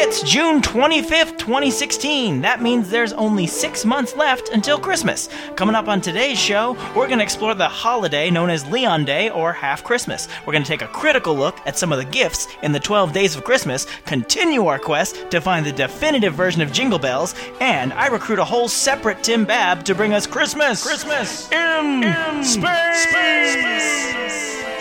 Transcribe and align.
It's 0.00 0.22
June 0.22 0.62
25th, 0.62 1.38
2016. 1.38 2.40
That 2.42 2.62
means 2.62 2.88
there's 2.88 3.12
only 3.14 3.48
six 3.48 3.84
months 3.84 4.14
left 4.14 4.50
until 4.50 4.78
Christmas. 4.78 5.28
Coming 5.56 5.74
up 5.74 5.88
on 5.88 6.00
today's 6.00 6.38
show, 6.38 6.74
we're 6.94 7.08
going 7.08 7.18
to 7.18 7.24
explore 7.24 7.52
the 7.56 7.68
holiday 7.68 8.30
known 8.30 8.48
as 8.48 8.64
Leon 8.70 9.04
Day 9.04 9.28
or 9.28 9.52
Half 9.52 9.82
Christmas. 9.82 10.28
We're 10.46 10.52
going 10.52 10.62
to 10.62 10.68
take 10.68 10.82
a 10.82 10.86
critical 10.86 11.34
look 11.34 11.58
at 11.66 11.76
some 11.76 11.90
of 11.90 11.98
the 11.98 12.04
gifts 12.04 12.46
in 12.62 12.70
the 12.70 12.78
12 12.78 13.12
days 13.12 13.34
of 13.34 13.42
Christmas, 13.42 13.88
continue 14.06 14.66
our 14.66 14.78
quest 14.78 15.32
to 15.32 15.40
find 15.40 15.66
the 15.66 15.72
definitive 15.72 16.32
version 16.32 16.62
of 16.62 16.70
Jingle 16.70 17.00
Bells, 17.00 17.34
and 17.60 17.92
I 17.92 18.06
recruit 18.06 18.38
a 18.38 18.44
whole 18.44 18.68
separate 18.68 19.24
Tim 19.24 19.44
Babb 19.44 19.84
to 19.86 19.96
bring 19.96 20.14
us 20.14 20.28
Christmas. 20.28 20.80
Christmas 20.80 21.50
In, 21.50 22.44
space. 22.44 23.06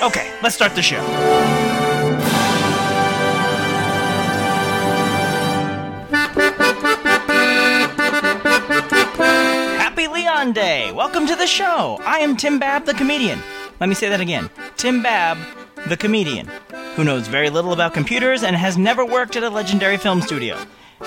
Okay, 0.04 0.32
let's 0.44 0.54
start 0.54 0.76
the 0.76 0.84
show. 0.84 1.67
Day! 10.38 10.92
Welcome 10.92 11.26
to 11.26 11.36
the 11.36 11.48
show! 11.48 12.00
I 12.06 12.20
am 12.20 12.38
Tim 12.38 12.60
Babb, 12.60 12.86
the 12.86 12.94
comedian. 12.94 13.42
Let 13.80 13.90
me 13.90 13.96
say 13.96 14.08
that 14.08 14.22
again 14.22 14.52
Tim 14.78 15.02
Babb, 15.02 15.40
the 15.88 15.98
comedian, 15.98 16.48
who 16.96 17.04
knows 17.04 17.28
very 17.28 17.50
little 17.50 17.74
about 17.74 17.96
computers 17.96 18.44
and 18.44 18.56
has 18.56 18.78
never 18.78 19.04
worked 19.04 19.36
at 19.36 19.42
a 19.42 19.50
legendary 19.50 19.98
film 19.98 20.22
studio. 20.22 20.56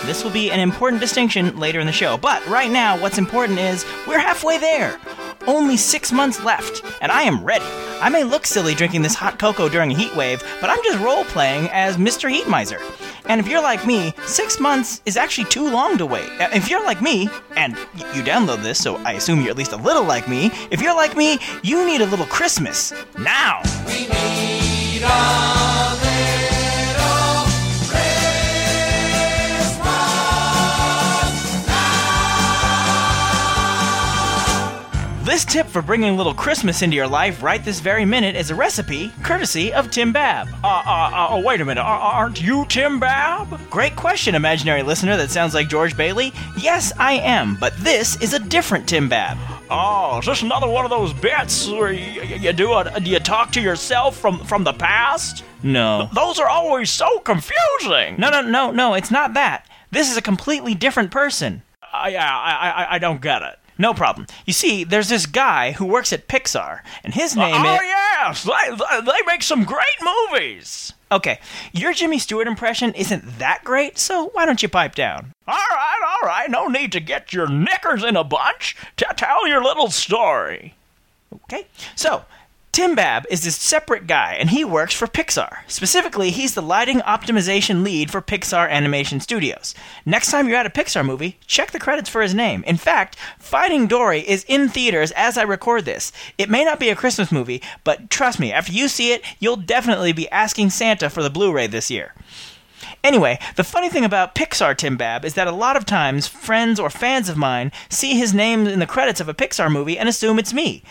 This 0.05 0.23
will 0.25 0.31
be 0.31 0.51
an 0.51 0.61
important 0.61 1.01
distinction 1.01 1.59
later 1.59 1.81
in 1.81 1.87
the 1.87 1.93
show, 1.93 2.17
but 2.17 2.47
right 2.47 2.71
now, 2.71 2.99
what's 3.01 3.19
important 3.19 3.59
is 3.59 3.85
we're 4.07 4.19
halfway 4.21 4.57
there. 4.57 4.99
Only 5.47 5.77
six 5.77 6.13
months 6.13 6.43
left, 6.45 6.83
and 7.03 7.11
I 7.11 7.23
am 7.23 7.43
ready. 7.45 7.65
I 8.01 8.09
may 8.09 8.25
look 8.25 8.47
silly 8.47 8.75
drinking 8.75 9.03
this 9.03 9.15
hot 9.15 9.39
cocoa 9.39 9.69
during 9.69 9.91
a 9.91 9.95
heat 9.97 10.15
wave, 10.15 10.43
but 10.61 10.71
I'm 10.71 10.83
just 10.85 10.99
role 11.01 11.25
playing 11.25 11.69
as 11.71 11.97
Mr. 11.97 12.31
Heat 12.31 12.47
Miser. 12.49 12.79
And 13.27 13.41
if 13.41 13.49
you're 13.49 13.63
like 13.63 13.87
me, 13.87 14.15
six 14.27 14.61
months 14.61 15.03
is 15.07 15.17
actually 15.17 15.47
too 15.47 15.69
long 15.69 15.99
to 15.99 16.07
wait. 16.07 16.29
Uh, 16.41 16.49
If 16.53 16.71
you're 16.71 16.85
like 16.85 17.03
me, 17.03 17.29
and 17.57 17.77
you 18.15 18.23
download 18.23 18.63
this, 18.63 18.79
so 18.83 18.97
I 18.99 19.13
assume 19.15 19.41
you're 19.41 19.51
at 19.51 19.59
least 19.59 19.73
a 19.73 19.77
little 19.77 20.05
like 20.05 20.29
me, 20.29 20.51
if 20.71 20.81
you're 20.81 20.95
like 20.95 21.17
me, 21.17 21.39
you 21.63 21.85
need 21.85 22.01
a 22.01 22.07
little 22.07 22.27
Christmas. 22.27 22.93
Now! 23.19 23.61
This 35.31 35.45
tip 35.45 35.69
for 35.69 35.81
bringing 35.81 36.15
a 36.15 36.17
little 36.17 36.35
Christmas 36.35 36.83
into 36.83 36.97
your 36.97 37.07
life 37.07 37.41
right 37.41 37.65
this 37.65 37.79
very 37.79 38.05
minute 38.05 38.35
is 38.35 38.51
a 38.51 38.55
recipe 38.57 39.13
courtesy 39.23 39.73
of 39.73 39.89
Tim 39.89 40.13
Babb. 40.13 40.49
Uh, 40.65 40.67
uh, 40.67 40.91
uh, 40.91 41.29
oh, 41.31 41.41
wait 41.41 41.61
a 41.61 41.65
minute. 41.65 41.83
Ar- 41.83 42.01
aren't 42.01 42.43
you 42.43 42.67
Tim 42.69 42.99
Babb? 42.99 43.61
Great 43.71 43.95
question, 43.95 44.35
imaginary 44.35 44.83
listener 44.83 45.17
that 45.17 45.31
sounds 45.31 45.55
like 45.55 45.69
George 45.69 45.97
Bailey. 45.97 46.33
Yes, 46.59 46.93
I 46.99 47.13
am, 47.13 47.57
but 47.61 47.77
this 47.77 48.21
is 48.21 48.35
a 48.35 48.41
different 48.41 48.89
Tim 48.89 49.09
Babb. 49.09 49.39
Oh, 49.71 50.19
is 50.19 50.27
this 50.27 50.43
another 50.43 50.69
one 50.69 50.85
of 50.85 50.91
those 50.91 51.13
bits 51.13 51.69
where 51.69 51.93
you, 51.93 52.23
you 52.23 52.53
do 52.53 52.73
a, 52.73 52.99
do 52.99 53.09
you 53.09 53.21
talk 53.21 53.53
to 53.53 53.61
yourself 53.61 54.17
from, 54.17 54.41
from 54.41 54.65
the 54.65 54.73
past? 54.73 55.45
No. 55.63 56.11
Those 56.13 56.41
are 56.41 56.49
always 56.49 56.91
so 56.91 57.21
confusing. 57.21 58.17
No, 58.19 58.31
no, 58.31 58.41
no, 58.41 58.73
no, 58.73 58.95
it's 58.95 59.13
not 59.13 59.35
that. 59.35 59.65
This 59.93 60.11
is 60.11 60.17
a 60.17 60.23
completely 60.23 60.75
different 60.75 61.13
person. 61.13 61.63
Uh, 61.93 62.09
yeah, 62.09 62.29
I, 62.29 62.71
I, 62.71 62.95
I 62.95 62.99
don't 62.99 63.21
get 63.21 63.43
it. 63.43 63.60
No 63.81 63.95
problem. 63.95 64.27
You 64.45 64.53
see, 64.53 64.85
there's 64.85 65.09
this 65.09 65.25
guy 65.25 65.73
who 65.73 65.87
works 65.87 66.13
at 66.13 66.29
Pixar, 66.29 66.81
and 67.03 67.15
his 67.15 67.35
name 67.35 67.63
oh 67.65 67.75
is. 67.77 67.81
yes, 67.81 68.43
they, 68.45 69.01
they 69.01 69.19
make 69.27 69.43
some 69.43 69.65
great 69.65 69.87
movies. 70.03 70.93
Okay, 71.11 71.41
your 71.73 71.95
Jimmy 71.95 72.19
Stewart 72.19 72.47
impression 72.47 72.93
isn't 72.93 73.39
that 73.39 73.65
great, 73.65 73.97
so 73.97 74.29
why 74.35 74.45
don't 74.45 74.63
you 74.63 74.69
pipe 74.69 74.95
down? 74.95 75.33
All 75.49 75.55
right, 75.55 76.01
all 76.23 76.29
right. 76.29 76.51
No 76.51 76.67
need 76.67 76.93
to 76.93 77.01
get 77.01 77.33
your 77.33 77.49
knickers 77.49 78.05
in 78.05 78.17
a 78.17 78.23
bunch. 78.23 78.77
T- 78.99 79.07
tell 79.17 79.49
your 79.49 79.65
little 79.65 79.89
story. 79.91 80.75
Okay, 81.45 81.67
so 81.97 82.27
Tim 82.73 82.95
Babb 82.95 83.27
is 83.29 83.43
this 83.43 83.57
separate 83.57 84.07
guy, 84.07 84.37
and 84.39 84.51
he 84.51 84.65
works 84.65 84.95
for 84.95 85.09
Pixar. 85.09 85.59
Specifically, 85.67 86.31
he's 86.31 86.55
the 86.55 86.63
lighting 86.63 87.01
optimization 87.01 87.83
lead 87.83 88.13
for 88.13 88.23
Pixar 88.23 88.71
Animation 88.71 89.19
Studios. 89.19 89.75
Next 90.07 90.31
time 90.31 90.49
you're 90.49 90.57
at 90.57 90.67
a 90.67 90.71
Pixar 90.71 91.05
movie, 91.05 91.37
check 91.49 91.73
the 91.73 91.81
credits 91.81 92.09
for 92.09 92.23
his 92.23 92.33
name. 92.33 92.63
In 92.69 92.77
fact, 92.77 93.17
Finding 93.41 93.89
Dory 93.89 94.21
is 94.21 94.45
in 94.47 94.69
theaters 94.69 95.11
as 95.17 95.37
I 95.37 95.43
record 95.43 95.85
this. 95.85 96.13
It 96.39 96.49
may 96.49 96.65
not 96.65 96.79
be 96.79 96.91
a 96.91 96.97
Christmas 96.97 97.33
movie, 97.33 97.61
but 97.83 98.09
trust 98.09 98.39
me, 98.39 98.53
after 98.53 98.71
you 98.71 98.87
see 98.87 99.13
it, 99.13 99.25
you'll 99.41 99.57
definitely 99.57 100.13
be 100.13 100.31
asking 100.31 100.71
Santa 100.71 101.11
for 101.11 101.25
the 101.25 101.31
Blu 101.31 101.53
ray 101.53 101.67
this 101.67 101.91
year. 101.91 102.15
Anyway, 103.03 103.39
the 103.57 103.65
funny 103.65 103.89
thing 103.89 104.05
about 104.05 104.37
Pixar 104.37 104.77
Tim 104.77 104.97
Babb 104.97 105.25
is 105.25 105.35
that 105.35 105.49
a 105.49 105.53
lot 105.53 105.77
of 105.77 105.87
times 105.87 106.29
friends 106.29 106.79
or 106.79 106.89
fans 106.89 107.29
of 107.29 107.37
mine 107.37 107.73
see 107.89 108.17
his 108.17 108.33
name 108.33 108.69
in 108.69 108.79
the 108.79 108.87
credits 108.87 109.21
of 109.21 109.29
a 109.29 109.35
Pixar 109.35 109.73
movie 109.73 109.99
and 109.99 110.09
assume 110.09 110.39
it's 110.39 110.55
me. 110.55 110.85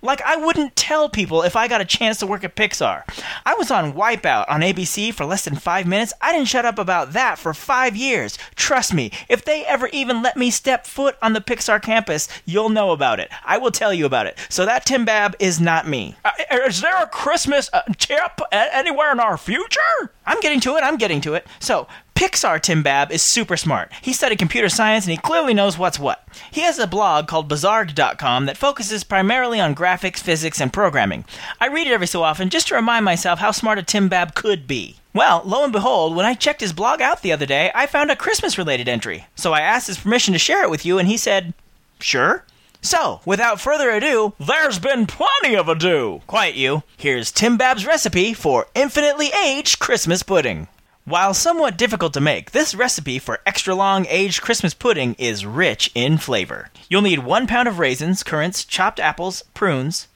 Like, 0.00 0.22
I 0.22 0.36
wouldn't 0.36 0.76
tell 0.76 1.08
people 1.08 1.42
if 1.42 1.56
I 1.56 1.66
got 1.66 1.80
a 1.80 1.84
chance 1.84 2.18
to 2.18 2.26
work 2.26 2.44
at 2.44 2.54
Pixar. 2.54 3.02
I 3.44 3.54
was 3.54 3.70
on 3.70 3.94
Wipeout 3.94 4.44
on 4.48 4.60
ABC 4.60 5.12
for 5.12 5.24
less 5.26 5.44
than 5.44 5.56
five 5.56 5.86
minutes. 5.86 6.12
I 6.20 6.32
didn't 6.32 6.46
shut 6.46 6.64
up 6.64 6.78
about 6.78 7.14
that 7.14 7.36
for 7.36 7.52
five 7.52 7.96
years. 7.96 8.38
Trust 8.54 8.94
me, 8.94 9.10
if 9.28 9.44
they 9.44 9.64
ever 9.66 9.88
even 9.88 10.22
let 10.22 10.36
me 10.36 10.50
step 10.50 10.86
foot 10.86 11.16
on 11.20 11.32
the 11.32 11.40
Pixar 11.40 11.82
campus, 11.82 12.28
you'll 12.44 12.68
know 12.68 12.92
about 12.92 13.18
it. 13.18 13.28
I 13.44 13.58
will 13.58 13.72
tell 13.72 13.92
you 13.92 14.06
about 14.06 14.26
it. 14.26 14.38
So 14.48 14.64
that 14.66 14.86
Tim 14.86 15.04
Babb 15.04 15.34
is 15.40 15.60
not 15.60 15.88
me. 15.88 16.14
Uh, 16.24 16.30
is 16.66 16.80
there 16.80 17.02
a 17.02 17.08
Christmas 17.08 17.68
uh, 17.72 17.82
tip 17.98 18.40
anywhere 18.52 19.10
in 19.10 19.18
our 19.18 19.36
future? 19.36 20.12
I'm 20.26 20.40
getting 20.40 20.60
to 20.60 20.76
it. 20.76 20.84
I'm 20.84 20.96
getting 20.96 21.20
to 21.22 21.34
it. 21.34 21.46
So, 21.58 21.88
Pixar 22.18 22.60
Tim 22.60 22.82
Babb 22.82 23.12
is 23.12 23.22
super 23.22 23.56
smart. 23.56 23.92
He 24.02 24.12
studied 24.12 24.40
computer 24.40 24.68
science 24.68 25.04
and 25.04 25.12
he 25.12 25.18
clearly 25.18 25.54
knows 25.54 25.78
what's 25.78 26.00
what. 26.00 26.26
He 26.50 26.62
has 26.62 26.76
a 26.80 26.88
blog 26.88 27.28
called 27.28 27.48
Bzarg.com 27.48 28.46
that 28.46 28.56
focuses 28.56 29.04
primarily 29.04 29.60
on 29.60 29.76
graphics, 29.76 30.18
physics, 30.18 30.60
and 30.60 30.72
programming. 30.72 31.24
I 31.60 31.68
read 31.68 31.86
it 31.86 31.92
every 31.92 32.08
so 32.08 32.24
often 32.24 32.48
just 32.50 32.66
to 32.68 32.74
remind 32.74 33.04
myself 33.04 33.38
how 33.38 33.52
smart 33.52 33.78
a 33.78 33.84
Tim 33.84 34.08
Babb 34.08 34.34
could 34.34 34.66
be. 34.66 34.96
Well, 35.14 35.42
lo 35.44 35.62
and 35.62 35.72
behold, 35.72 36.16
when 36.16 36.26
I 36.26 36.34
checked 36.34 36.60
his 36.60 36.72
blog 36.72 37.00
out 37.00 37.22
the 37.22 37.30
other 37.30 37.46
day, 37.46 37.70
I 37.72 37.86
found 37.86 38.10
a 38.10 38.16
Christmas 38.16 38.58
related 38.58 38.88
entry. 38.88 39.26
So 39.36 39.52
I 39.52 39.60
asked 39.60 39.86
his 39.86 40.00
permission 40.00 40.32
to 40.32 40.40
share 40.40 40.64
it 40.64 40.70
with 40.70 40.84
you, 40.84 40.98
and 40.98 41.06
he 41.06 41.16
said, 41.16 41.54
Sure. 42.00 42.42
So, 42.82 43.20
without 43.26 43.60
further 43.60 43.90
ado, 43.90 44.32
There's 44.40 44.80
been 44.80 45.06
plenty 45.06 45.54
of 45.54 45.68
ado. 45.68 46.22
Quiet 46.26 46.56
you. 46.56 46.82
Here's 46.96 47.30
Tim 47.30 47.56
Babb's 47.56 47.86
recipe 47.86 48.34
for 48.34 48.66
infinitely 48.74 49.28
aged 49.28 49.78
Christmas 49.78 50.24
pudding. 50.24 50.66
While 51.08 51.32
somewhat 51.32 51.78
difficult 51.78 52.12
to 52.12 52.20
make, 52.20 52.50
this 52.50 52.74
recipe 52.74 53.18
for 53.18 53.40
extra 53.46 53.74
long 53.74 54.04
aged 54.10 54.42
Christmas 54.42 54.74
pudding 54.74 55.14
is 55.14 55.46
rich 55.46 55.90
in 55.94 56.18
flavor. 56.18 56.68
You'll 56.90 57.00
need 57.00 57.20
one 57.20 57.46
pound 57.46 57.66
of 57.66 57.78
raisins, 57.78 58.22
currants, 58.22 58.62
chopped 58.62 59.00
apples, 59.00 59.42
prunes, 59.54 60.08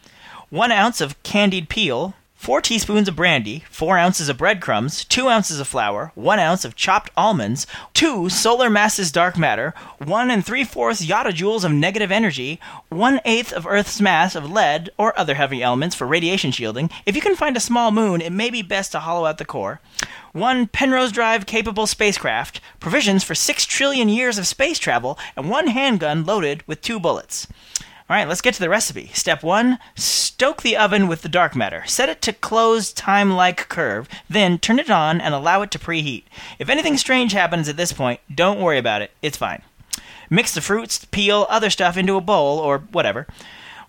one 0.51 0.71
ounce 0.71 1.01
of 1.01 1.23
candied 1.23 1.71
peel, 1.71 2.13
four 2.43 2.61
teaspoons 2.61 3.07
of 3.07 3.15
brandy, 3.15 3.63
four 3.71 3.97
ounces 3.97 4.29
of 4.29 4.37
breadcrumbs, 4.37 5.05
two 5.05 5.29
ounces 5.29 5.61
of 5.61 5.69
flour, 5.69 6.11
one 6.17 6.41
ounce 6.41 6.65
of 6.65 6.75
chopped 6.75 7.09
almonds, 7.17 7.69
two 7.95 8.29
solar 8.29 8.69
masses 8.69 9.13
dark 9.13 9.39
matter, 9.39 9.73
one 9.99 10.29
and 10.29 10.45
three 10.45 10.65
fourths 10.65 11.07
yotta-joules 11.07 11.63
of 11.63 11.71
negative 11.71 12.11
energy, 12.11 12.59
one 12.89 13.21
eighth 13.25 13.53
of 13.53 13.65
Earth's 13.65 14.01
mass 14.01 14.35
of 14.35 14.51
lead 14.51 14.91
or 14.99 15.17
other 15.17 15.37
heavy 15.37 15.63
elements 15.63 15.95
for 15.95 16.05
radiation 16.05 16.51
shielding. 16.51 16.91
If 17.07 17.15
you 17.15 17.23
can 17.23 17.37
find 17.37 17.57
a 17.57 17.61
small 17.61 17.93
moon, 17.93 18.21
it 18.21 18.33
may 18.33 18.51
be 18.51 18.61
best 18.61 18.91
to 18.91 18.99
hollow 18.99 19.25
out 19.25 19.39
the 19.39 19.45
core. 19.45 19.81
One 20.33 20.67
Penrose 20.67 21.13
Drive 21.13 21.47
capable 21.47 21.87
spacecraft, 21.87 22.61
provisions 22.81 23.23
for 23.23 23.37
six 23.37 23.65
trillion 23.65 24.09
years 24.09 24.37
of 24.37 24.49
space 24.49 24.81
travel, 24.81 25.17
and 25.37 25.49
one 25.49 25.69
handgun 25.69 26.25
loaded 26.25 26.67
with 26.67 26.83
two 26.83 26.99
bullets. 26.99 27.47
All 28.11 28.17
right, 28.17 28.29
let's 28.29 28.41
get 28.41 28.55
to 28.55 28.61
the 28.61 28.69
recipe. 28.69 29.11
Step 29.15 29.43
one 29.43 29.79
stoke 29.95 30.63
the 30.63 30.77
oven 30.77 31.07
with 31.07 31.23
the 31.23 31.29
dark 31.29 31.55
matter. 31.55 31.85
Set 31.87 32.09
it 32.09 32.21
to 32.23 32.33
closed 32.33 32.97
time 32.97 33.33
like 33.33 33.69
curve, 33.69 34.09
then 34.29 34.59
turn 34.59 34.79
it 34.79 34.91
on 34.91 35.21
and 35.21 35.35
allow 35.35 35.63
it 35.63 35.71
to 35.71 35.79
preheat. 35.79 36.25
If 36.59 36.69
anything 36.69 36.97
strange 36.97 37.33
happens 37.33 37.69
at 37.69 37.77
this 37.77 37.93
point, 37.93 38.21
don't 38.35 38.61
worry 38.61 38.79
about 38.79 39.03
it, 39.03 39.13
it's 39.23 39.37
fine. 39.37 39.63
Mix 40.29 40.53
the 40.53 40.61
fruits, 40.61 41.05
peel, 41.05 41.47
other 41.49 41.71
stuff 41.71 41.97
into 41.97 42.17
a 42.17 42.21
bowl 42.21 42.59
or 42.59 42.79
whatever. 42.79 43.27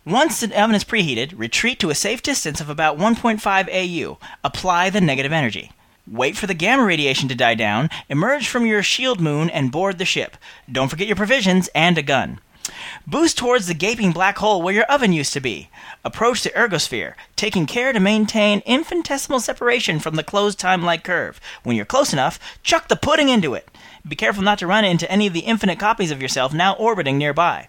Once 0.05 0.41
the 0.41 0.61
oven 0.61 0.75
is 0.75 0.83
preheated, 0.83 1.33
retreat 1.37 1.79
to 1.79 1.89
a 1.89 1.95
safe 1.95 2.21
distance 2.21 2.59
of 2.59 2.69
about 2.69 2.97
1.5 2.97 3.69
AU. 3.69 4.17
Apply 4.43 4.89
the 4.89 5.01
negative 5.01 5.31
energy. 5.31 5.71
Wait 6.05 6.35
for 6.35 6.47
the 6.47 6.53
gamma 6.53 6.83
radiation 6.83 7.29
to 7.29 7.35
die 7.35 7.55
down, 7.55 7.89
emerge 8.09 8.47
from 8.47 8.65
your 8.65 8.83
shield 8.83 9.21
moon, 9.21 9.49
and 9.49 9.71
board 9.71 9.97
the 9.97 10.05
ship. 10.05 10.35
Don't 10.69 10.89
forget 10.89 11.07
your 11.07 11.15
provisions 11.15 11.69
and 11.73 11.97
a 11.97 12.03
gun. 12.03 12.39
Boost 13.05 13.37
towards 13.37 13.67
the 13.67 13.73
gaping 13.73 14.13
black 14.13 14.37
hole 14.37 14.61
where 14.61 14.73
your 14.73 14.85
oven 14.85 15.11
used 15.11 15.33
to 15.33 15.41
be. 15.41 15.69
Approach 16.05 16.41
the 16.41 16.51
ergosphere, 16.51 17.15
taking 17.35 17.65
care 17.65 17.91
to 17.91 17.99
maintain 17.99 18.63
infinitesimal 18.65 19.41
separation 19.41 19.99
from 19.99 20.15
the 20.15 20.23
closed 20.23 20.57
time-like 20.57 21.03
curve. 21.03 21.41
When 21.63 21.75
you're 21.75 21.85
close 21.85 22.13
enough, 22.13 22.39
chuck 22.63 22.87
the 22.87 22.95
pudding 22.95 23.27
into 23.27 23.55
it. 23.55 23.69
Be 24.07 24.15
careful 24.15 24.41
not 24.41 24.57
to 24.59 24.67
run 24.67 24.85
into 24.85 25.09
any 25.11 25.27
of 25.27 25.33
the 25.33 25.41
infinite 25.41 25.79
copies 25.79 26.11
of 26.11 26.21
yourself 26.21 26.53
now 26.53 26.75
orbiting 26.75 27.17
nearby. 27.17 27.67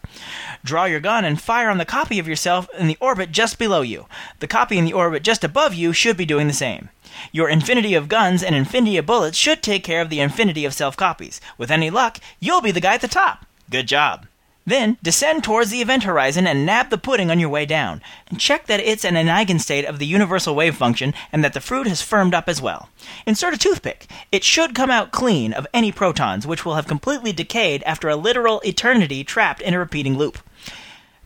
Draw 0.63 0.85
your 0.85 1.01
gun 1.01 1.25
and 1.25 1.41
fire 1.41 1.69
on 1.69 1.79
the 1.79 1.85
copy 1.85 2.21
of 2.21 2.29
yourself 2.29 2.69
in 2.79 2.87
the 2.87 2.99
orbit 3.01 3.33
just 3.33 3.59
below 3.59 3.83
you. 3.83 4.07
The 4.39 4.47
copy 4.47 4.79
in 4.79 4.85
the 4.85 4.93
orbit 4.93 5.25
just 5.25 5.43
above 5.43 5.75
you 5.75 5.93
should 5.93 6.17
be 6.17 6.25
doing 6.25 6.47
the 6.47 6.53
same. 6.53 6.91
Your 7.33 7.49
infinity 7.49 7.95
of 7.95 8.09
guns 8.09 8.43
and 8.45 8.55
infinity 8.55 8.99
of 8.99 9.07
bullets 9.07 9.37
should 9.37 9.65
take 9.65 9.83
care 9.83 10.01
of 10.01 10.11
the 10.11 10.21
infinity 10.21 10.65
of 10.65 10.75
self 10.75 10.97
copies. 10.97 11.41
With 11.59 11.73
any 11.73 11.91
luck, 11.91 12.19
you'll 12.39 12.61
be 12.61 12.71
the 12.71 12.81
guy 12.81 12.95
at 12.95 13.01
the 13.01 13.09
top. 13.09 13.47
Good 13.69 13.89
job. 13.89 14.27
Then 14.67 14.97
descend 15.03 15.45
towards 15.45 15.71
the 15.71 15.83
event 15.83 16.05
horizon 16.05 16.47
and 16.47 16.65
nab 16.65 16.89
the 16.89 16.97
pudding 16.97 17.31
on 17.31 17.39
your 17.39 17.51
way 17.51 17.67
down. 17.67 18.01
Check 18.39 18.67
that 18.67 18.81
it's 18.81 19.05
in 19.05 19.17
an 19.17 19.29
eigenstate 19.29 19.85
of 19.85 19.99
the 19.99 20.07
universal 20.07 20.55
wave 20.55 20.75
function 20.75 21.13
and 21.31 21.45
that 21.45 21.53
the 21.53 21.61
fruit 21.61 21.87
has 21.87 22.01
firmed 22.01 22.33
up 22.33 22.49
as 22.49 22.63
well. 22.63 22.89
Insert 23.27 23.53
a 23.55 23.59
toothpick. 23.59 24.07
It 24.33 24.43
should 24.43 24.75
come 24.75 24.91
out 24.91 25.13
clean 25.13 25.53
of 25.53 25.67
any 25.75 25.93
protons, 25.93 26.47
which 26.47 26.65
will 26.65 26.77
have 26.77 26.87
completely 26.87 27.33
decayed 27.33 27.83
after 27.83 28.09
a 28.09 28.17
literal 28.17 28.61
eternity 28.65 29.23
trapped 29.23 29.61
in 29.61 29.75
a 29.75 29.79
repeating 29.79 30.17
loop. 30.17 30.39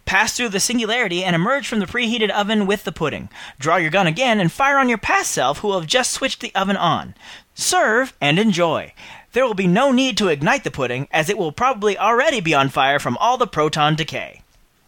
Pass 0.05 0.35
through 0.35 0.49
the 0.49 0.58
singularity 0.58 1.23
and 1.23 1.37
emerge 1.37 1.69
from 1.69 1.81
the 1.81 1.87
preheated 1.87 2.31
oven 2.31 2.67
with 2.67 2.85
the 2.85 2.93
pudding. 2.93 3.29
Draw 3.58 3.76
your 3.76 3.90
gun 3.90 4.06
again 4.06 4.40
and 4.40 4.50
fire 4.50 4.79
on 4.79 4.88
your 4.88 4.96
past 4.96 5.31
self 5.31 5.58
who 5.58 5.69
will 5.69 5.79
have 5.81 5.88
just 5.88 6.12
switched 6.12 6.40
the 6.40 6.55
oven 6.55 6.79
on. 6.79 7.14
Serve 7.55 8.14
and 8.19 8.38
enjoy. 8.38 8.94
There 9.32 9.44
will 9.44 9.54
be 9.54 9.66
no 9.66 9.92
need 9.92 10.16
to 10.19 10.28
ignite 10.28 10.64
the 10.64 10.70
pudding, 10.70 11.06
as 11.10 11.28
it 11.28 11.38
will 11.38 11.52
probably 11.52 11.98
already 11.98 12.40
be 12.40 12.54
on 12.54 12.69
fire 12.70 12.98
from 12.98 13.16
all 13.19 13.36
the 13.36 13.46
proton 13.46 13.94
decay. 13.94 14.42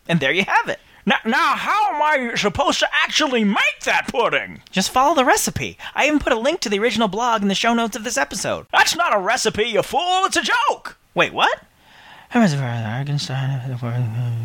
And 0.09 0.19
there 0.19 0.33
you 0.33 0.45
have 0.45 0.69
it. 0.69 0.81
Now, 1.07 1.17
now, 1.25 1.57
how 1.57 1.95
am 1.95 2.03
I 2.03 2.35
supposed 2.35 2.79
to 2.81 2.89
actually 2.93 3.45
make 3.45 3.81
that 3.85 4.09
pudding? 4.09 4.63
Just 4.71 4.91
follow 4.91 5.15
the 5.15 5.25
recipe. 5.25 5.79
I 5.95 6.07
even 6.07 6.19
put 6.19 6.33
a 6.33 6.39
link 6.39 6.61
to 6.61 6.69
the 6.69 6.79
original 6.79 7.09
blog 7.09 7.43
in 7.43 7.49
the 7.49 7.55
show 7.55 7.75
notes 7.75 7.97
of 7.97 8.05
this 8.05 8.19
episode. 8.19 8.67
That's 8.73 8.97
not 8.97 9.15
a 9.15 9.19
recipe, 9.19 9.65
you 9.65 9.83
fool. 9.83 10.25
It's 10.25 10.37
a 10.37 10.43
joke. 10.43 10.99
Wait, 11.15 11.33
what? 11.33 11.63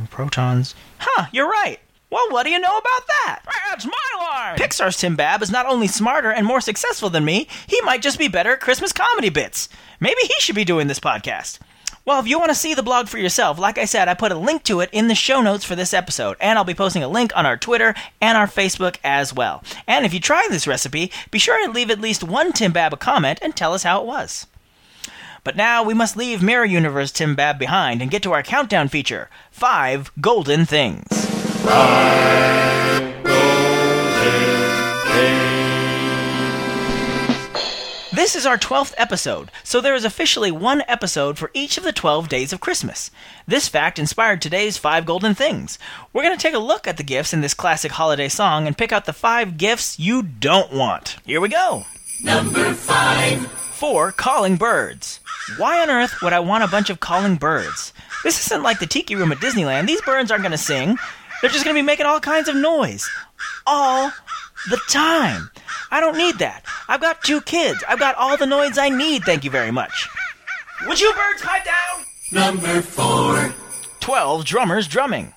Protons. 0.10 0.76
Huh, 0.98 1.28
you're 1.32 1.50
right. 1.50 1.80
Well, 2.16 2.30
what 2.30 2.44
do 2.44 2.50
you 2.50 2.60
know 2.60 2.78
about 2.78 3.08
that? 3.08 3.42
That's 3.68 3.86
my 3.86 3.92
line. 4.18 4.58
Pixar's 4.58 4.96
Tim 4.96 5.18
Babb 5.18 5.42
is 5.42 5.52
not 5.52 5.66
only 5.66 5.88
smarter 5.88 6.32
and 6.32 6.48
more 6.48 6.62
successful 6.62 7.10
than 7.10 7.26
me, 7.26 7.46
he 7.68 7.82
might 7.82 8.02
just 8.02 8.18
be 8.18 8.30
better 8.30 8.54
at 8.54 8.62
Christmas 8.62 8.94
comedy 8.94 9.28
bits. 9.28 9.68
Maybe 10.00 10.22
he 10.22 10.34
should 10.40 10.56
be 10.56 10.64
doing 10.64 10.88
this 10.88 11.02
podcast. 11.02 11.60
Well, 12.06 12.22
if 12.22 12.26
you 12.26 12.40
want 12.40 12.52
to 12.52 12.56
see 12.56 12.74
the 12.74 12.82
blog 12.82 13.10
for 13.10 13.18
yourself, 13.18 13.60
like 13.60 13.78
I 13.78 13.84
said, 13.84 14.08
I 14.08 14.14
put 14.14 14.32
a 14.32 14.38
link 14.38 14.64
to 14.64 14.80
it 14.80 14.92
in 14.94 15.10
the 15.10 15.14
show 15.14 15.42
notes 15.42 15.66
for 15.66 15.76
this 15.76 15.94
episode, 15.94 16.38
and 16.40 16.58
I'll 16.58 16.64
be 16.64 16.74
posting 16.74 17.04
a 17.04 17.10
link 17.10 17.36
on 17.36 17.46
our 17.46 17.58
Twitter 17.58 17.94
and 18.22 18.38
our 18.38 18.48
Facebook 18.48 18.96
as 19.04 19.34
well. 19.34 19.62
And 19.86 20.06
if 20.06 20.14
you 20.14 20.22
try 20.22 20.48
this 20.50 20.68
recipe, 20.68 21.12
be 21.32 21.40
sure 21.40 21.68
to 21.68 21.74
leave 21.74 21.92
at 21.92 22.00
least 22.00 22.24
one 22.24 22.54
Tim 22.54 22.72
Babb 22.72 22.94
a 22.94 22.98
comment 22.98 23.40
and 23.42 23.58
tell 23.58 23.74
us 23.74 23.84
how 23.84 24.00
it 24.00 24.08
was. 24.08 24.48
But 25.44 25.58
now 25.58 25.84
we 25.84 25.94
must 25.94 26.16
leave 26.16 26.42
Mirror 26.42 26.64
Universe 26.64 27.12
Tim 27.12 27.36
Babb 27.36 27.60
behind 27.60 28.02
and 28.02 28.10
get 28.10 28.24
to 28.24 28.32
our 28.32 28.42
countdown 28.42 28.88
feature 28.88 29.30
Five 29.52 30.14
Golden 30.22 30.66
Things. 30.66 31.45
This 38.14 38.36
is 38.36 38.46
our 38.46 38.58
12th 38.58 38.94
episode, 38.98 39.50
so 39.64 39.82
there 39.82 39.96
is 39.96 40.06
officially 40.06 40.52
one 40.52 40.84
episode 40.88 41.38
for 41.40 41.50
each 41.56 41.78
of 41.80 41.84
the 41.84 41.92
12 41.92 42.30
days 42.30 42.54
of 42.54 42.60
Christmas. 42.60 43.10
This 43.48 43.68
fact 43.68 43.98
inspired 43.98 44.42
today's 44.42 44.78
5 44.78 45.06
golden 45.06 45.34
things. 45.34 45.80
We're 46.14 46.24
going 46.24 46.38
to 46.38 46.42
take 46.42 46.54
a 46.54 46.60
look 46.60 46.88
at 46.88 46.98
the 46.98 47.04
gifts 47.04 47.34
in 47.34 47.42
this 47.42 47.54
classic 47.56 47.94
holiday 47.94 48.30
song 48.30 48.68
and 48.68 48.78
pick 48.78 48.92
out 48.92 49.06
the 49.06 49.14
5 49.14 49.58
gifts 49.58 50.00
you 50.00 50.22
don't 50.22 50.72
want. 50.72 51.18
Here 51.26 51.42
we 51.42 51.50
go. 51.50 51.84
Number 52.24 52.74
five. 52.74 53.48
4. 53.48 54.12
Calling 54.12 54.56
birds. 54.56 55.20
Why 55.58 55.82
on 55.82 55.90
earth 55.90 56.22
would 56.22 56.34
I 56.34 56.40
want 56.40 56.64
a 56.64 56.68
bunch 56.68 56.90
of 56.90 57.00
calling 57.00 57.36
birds? 57.36 57.92
This 58.24 58.46
isn't 58.46 58.64
like 58.64 58.80
the 58.80 58.88
tiki 58.88 59.16
room 59.16 59.32
at 59.32 59.40
Disneyland. 59.40 59.88
These 59.88 60.02
birds 60.02 60.32
aren't 60.32 60.44
going 60.44 60.52
to 60.52 60.58
sing. 60.58 60.98
They're 61.42 61.50
just 61.52 61.64
going 61.64 61.76
to 61.76 61.82
be 61.82 61.86
making 61.86 62.06
all 62.06 62.20
kinds 62.20 62.48
of 62.48 62.56
noise. 62.56 63.10
All 63.66 64.12
the 64.70 64.80
time. 64.90 65.50
I 65.92 66.00
don't 66.00 66.18
need 66.18 66.40
that. 66.40 66.66
I've 66.88 67.02
got 67.02 67.24
two 67.24 67.42
kids. 67.42 67.84
I've 67.88 68.00
got 68.00 68.16
all 68.16 68.38
the 68.38 68.46
noise 68.46 68.78
I 68.78 68.90
need, 68.90 69.24
thank 69.24 69.44
you 69.44 69.52
very 69.52 69.72
much. 69.72 70.08
Would 70.88 71.00
you 71.00 71.14
birds 71.14 71.42
pipe 71.42 71.64
down? 71.64 72.06
Number 72.32 72.82
four. 72.82 73.54
12 74.00 74.46
drummers 74.46 74.88
drumming. 74.88 75.34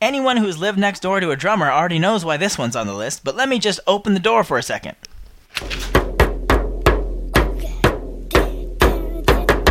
Anyone 0.00 0.36
who's 0.36 0.58
lived 0.58 0.78
next 0.78 1.00
door 1.00 1.20
to 1.20 1.30
a 1.30 1.36
drummer 1.36 1.70
already 1.70 1.98
knows 1.98 2.24
why 2.24 2.36
this 2.36 2.58
one's 2.58 2.76
on 2.76 2.86
the 2.86 2.94
list, 2.94 3.24
but 3.24 3.36
let 3.36 3.48
me 3.48 3.58
just 3.58 3.80
open 3.86 4.14
the 4.14 4.20
door 4.20 4.44
for 4.44 4.58
a 4.58 4.62
second. 4.62 4.96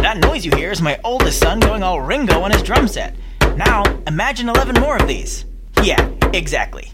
That 0.01 0.17
noise 0.19 0.45
you 0.45 0.51
hear 0.55 0.71
is 0.71 0.81
my 0.81 0.99
oldest 1.03 1.39
son 1.39 1.59
going 1.59 1.83
all 1.83 2.01
Ringo 2.01 2.41
on 2.41 2.51
his 2.51 2.63
drum 2.63 2.87
set. 2.87 3.15
Now, 3.55 3.83
imagine 4.07 4.49
11 4.49 4.81
more 4.81 4.97
of 4.97 5.07
these. 5.07 5.45
Yeah, 5.83 6.09
exactly. 6.31 6.89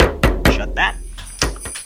Shut 0.51 0.74
that. 0.74 0.95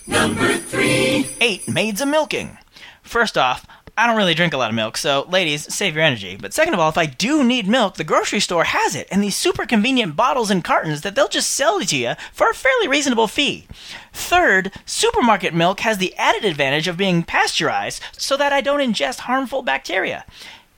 Number 0.07 0.55
three. 0.55 1.27
8 1.41 1.67
maids 1.67 2.00
a 2.00 2.05
milking. 2.05 2.57
First 3.01 3.38
off, 3.38 3.65
I 3.97 4.07
don't 4.07 4.15
really 4.15 4.33
drink 4.33 4.53
a 4.53 4.57
lot 4.57 4.69
of 4.69 4.75
milk, 4.75 4.95
so 4.95 5.25
ladies, 5.29 5.71
save 5.73 5.95
your 5.95 6.03
energy. 6.05 6.38
But 6.39 6.53
second 6.53 6.73
of 6.73 6.79
all, 6.79 6.88
if 6.88 6.97
I 6.97 7.05
do 7.05 7.44
need 7.44 7.67
milk, 7.67 7.95
the 7.95 8.05
grocery 8.05 8.39
store 8.39 8.63
has 8.63 8.95
it, 8.95 9.09
and 9.11 9.21
these 9.21 9.35
super 9.35 9.65
convenient 9.65 10.15
bottles 10.15 10.50
and 10.50 10.63
cartons 10.63 11.01
that 11.01 11.13
they'll 11.13 11.27
just 11.27 11.50
sell 11.50 11.81
to 11.81 11.97
you 11.97 12.13
for 12.31 12.50
a 12.50 12.53
fairly 12.53 12.88
reasonable 12.88 13.27
fee. 13.27 13.67
Third, 14.13 14.71
supermarket 14.85 15.53
milk 15.53 15.81
has 15.81 15.97
the 15.97 16.15
added 16.15 16.45
advantage 16.45 16.88
of 16.88 16.95
being 16.95 17.21
pasteurized 17.21 18.01
so 18.13 18.38
that 18.38 18.53
I 18.53 18.61
don't 18.61 18.79
ingest 18.79 19.19
harmful 19.19 19.61
bacteria. 19.61 20.23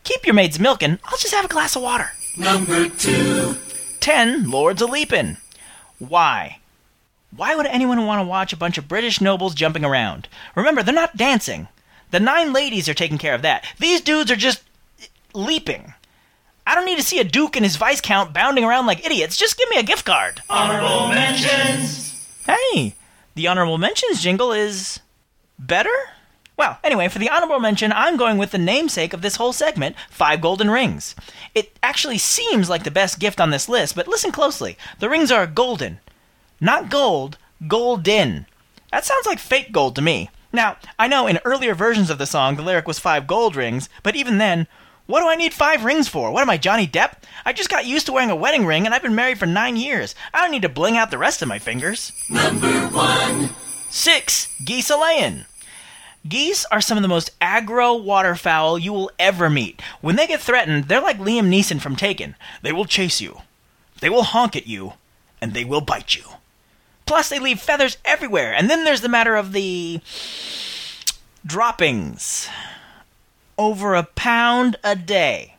Keep 0.03 0.25
your 0.25 0.33
maids 0.33 0.59
milking, 0.59 0.97
I'll 1.05 1.17
just 1.19 1.35
have 1.35 1.45
a 1.45 1.49
glass 1.49 1.75
of 1.75 1.83
water. 1.83 2.09
Number 2.35 2.89
two. 2.89 3.57
10 3.99 4.49
Lords 4.49 4.81
a 4.81 4.87
Leapin'. 4.87 5.37
Why? 5.99 6.59
Why 7.35 7.55
would 7.55 7.65
anyone 7.65 8.05
want 8.05 8.21
to 8.21 8.27
watch 8.27 8.53
a 8.53 8.57
bunch 8.57 8.77
of 8.77 8.87
British 8.87 9.19
nobles 9.19 9.55
jumping 9.55 9.83
around? 9.83 10.27
Remember, 10.55 10.83
they're 10.83 10.93
not 10.93 11.17
dancing. 11.17 11.67
The 12.11 12.19
nine 12.19 12.53
ladies 12.53 12.87
are 12.87 12.93
taking 12.93 13.17
care 13.17 13.35
of 13.35 13.41
that. 13.41 13.65
These 13.79 14.01
dudes 14.01 14.31
are 14.31 14.35
just 14.37 14.63
eh, 15.01 15.05
leaping. 15.33 15.93
I 16.67 16.73
don't 16.75 16.85
need 16.85 16.97
to 16.97 17.03
see 17.03 17.19
a 17.19 17.23
duke 17.23 17.55
and 17.55 17.65
his 17.65 17.75
viscount 17.75 18.33
bounding 18.33 18.63
around 18.63 18.85
like 18.85 19.05
idiots. 19.05 19.37
Just 19.37 19.57
give 19.57 19.69
me 19.69 19.77
a 19.77 19.83
gift 19.83 20.05
card. 20.05 20.41
Honorable 20.49 21.09
mentions. 21.09 22.27
Hey, 22.45 22.95
the 23.35 23.47
honorable 23.47 23.77
mentions 23.77 24.21
jingle 24.21 24.51
is 24.51 24.99
better? 25.59 25.93
Well, 26.57 26.79
anyway, 26.83 27.09
for 27.09 27.19
the 27.19 27.29
honorable 27.29 27.59
mention, 27.59 27.91
I'm 27.91 28.15
going 28.15 28.37
with 28.37 28.51
the 28.51 28.57
namesake 28.57 29.13
of 29.13 29.21
this 29.21 29.35
whole 29.35 29.51
segment, 29.51 29.95
Five 30.09 30.39
Golden 30.39 30.69
Rings. 30.69 31.15
It 31.53 31.77
actually 31.83 32.17
seems 32.17 32.69
like 32.69 32.83
the 32.83 32.91
best 32.91 33.19
gift 33.19 33.41
on 33.41 33.49
this 33.49 33.67
list, 33.67 33.95
but 33.95 34.07
listen 34.07 34.31
closely. 34.31 34.77
The 34.99 35.09
rings 35.09 35.31
are 35.31 35.47
golden. 35.47 35.99
Not 36.61 36.89
gold, 36.89 37.37
golden. 37.67 38.45
That 38.91 39.03
sounds 39.03 39.25
like 39.25 39.39
fake 39.39 39.73
gold 39.73 39.95
to 39.95 40.01
me. 40.01 40.29
Now, 40.53 40.77
I 40.97 41.09
know 41.09 41.27
in 41.27 41.39
earlier 41.43 41.75
versions 41.75 42.09
of 42.09 42.17
the 42.17 42.25
song 42.25 42.55
the 42.55 42.61
lyric 42.61 42.87
was 42.87 42.99
five 42.99 43.27
gold 43.27 43.57
rings, 43.57 43.89
but 44.03 44.15
even 44.15 44.37
then, 44.37 44.67
what 45.05 45.19
do 45.19 45.27
I 45.27 45.35
need 45.35 45.53
five 45.53 45.83
rings 45.83 46.07
for? 46.07 46.31
What 46.31 46.41
am 46.41 46.49
I, 46.49 46.57
Johnny 46.57 46.87
Depp? 46.87 47.17
I 47.45 47.51
just 47.51 47.69
got 47.69 47.85
used 47.85 48.05
to 48.05 48.13
wearing 48.13 48.31
a 48.31 48.35
wedding 48.35 48.65
ring 48.65 48.85
and 48.85 48.95
I've 48.95 49.01
been 49.03 49.13
married 49.13 49.37
for 49.37 49.45
nine 49.45 49.75
years. 49.75 50.15
I 50.33 50.41
don't 50.41 50.51
need 50.51 50.61
to 50.61 50.69
bling 50.69 50.95
out 50.95 51.11
the 51.11 51.17
rest 51.17 51.41
of 51.41 51.49
my 51.49 51.59
fingers. 51.59 52.13
Number 52.29 52.87
one. 52.87 53.49
Six, 53.89 54.47
geese 54.63 54.89
a 54.89 54.97
layin'. 54.97 55.45
Geese 56.27 56.65
are 56.71 56.81
some 56.81 56.97
of 56.97 57.01
the 57.01 57.07
most 57.07 57.37
aggro 57.39 58.01
waterfowl 58.01 58.79
you 58.79 58.91
will 58.91 59.11
ever 59.19 59.49
meet. 59.49 59.81
When 60.01 60.15
they 60.15 60.27
get 60.27 60.41
threatened, 60.41 60.85
they're 60.85 61.01
like 61.01 61.19
Liam 61.19 61.49
Neeson 61.49 61.79
from 61.79 61.95
Taken. 61.95 62.35
They 62.61 62.71
will 62.71 62.85
chase 62.85 63.21
you, 63.21 63.41
they 64.01 64.09
will 64.09 64.23
honk 64.23 64.55
at 64.55 64.67
you, 64.67 64.93
and 65.41 65.53
they 65.53 65.63
will 65.63 65.81
bite 65.81 66.15
you. 66.15 66.23
Plus, 67.05 67.29
they 67.29 67.39
leave 67.39 67.59
feathers 67.59 67.97
everywhere. 68.03 68.53
And 68.53 68.69
then 68.69 68.83
there's 68.83 69.01
the 69.01 69.09
matter 69.09 69.35
of 69.35 69.51
the 69.51 70.01
droppings. 71.45 72.49
Over 73.57 73.95
a 73.95 74.03
pound 74.03 74.77
a 74.83 74.95
day. 74.95 75.55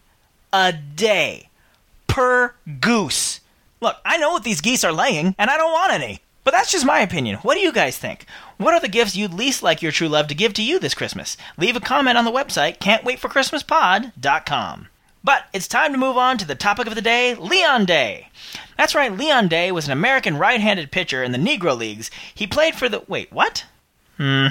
A 0.53 0.73
day. 0.73 1.49
Per 2.09 2.55
goose. 2.81 3.41
Look, 3.81 3.97
I 4.05 4.17
know 4.17 4.33
what 4.33 4.43
these 4.43 4.61
geese 4.61 4.85
are 4.85 4.93
laying, 4.93 5.35
and 5.39 5.51
I 5.51 5.57
don't 5.57 5.73
want 5.73 5.93
any. 5.93 6.21
But 6.45 6.53
that's 6.53 6.71
just 6.73 6.87
my 6.87 7.01
opinion. 7.01 7.37
What 7.39 7.55
do 7.55 7.61
you 7.61 7.73
guys 7.73 7.97
think? 7.97 8.27
What 8.59 8.73
are 8.73 8.81
the 8.81 8.89
gifts 8.89 9.15
you'd 9.15 9.35
least 9.35 9.63
like 9.63 9.83
your 9.83 9.93
true 9.93 10.09
love 10.09 10.29
to 10.29 10.35
give 10.35 10.55
to 10.55 10.63
you 10.63 10.79
this 10.79 10.95
Christmas? 10.95 11.37
Leave 11.59 11.77
a 11.77 11.81
comment 11.81 12.17
on 12.17 12.25
the 12.25 12.33
website 12.33 12.79
can'twaitforchristmaspod.com. 12.79 14.89
But 15.23 15.45
it's 15.53 15.69
time 15.69 15.93
to 15.93 15.99
move 15.99 16.17
on 16.17 16.39
to 16.39 16.47
the 16.47 16.55
topic 16.55 16.87
of 16.87 16.95
the 16.95 17.03
day, 17.03 17.35
Leon 17.35 17.85
Day. 17.85 18.31
That's 18.79 18.95
right, 18.95 19.13
Leon 19.13 19.49
Day 19.49 19.73
was 19.73 19.87
an 19.87 19.93
American 19.93 20.39
right-handed 20.39 20.91
pitcher 20.91 21.23
in 21.23 21.33
the 21.33 21.39
Negro 21.39 21.77
Leagues. 21.77 22.11
He 22.35 22.47
played 22.47 22.77
for 22.77 22.89
the 22.89 23.03
Wait, 23.09 23.31
what? 23.33 23.67
Hmm. 24.17 24.47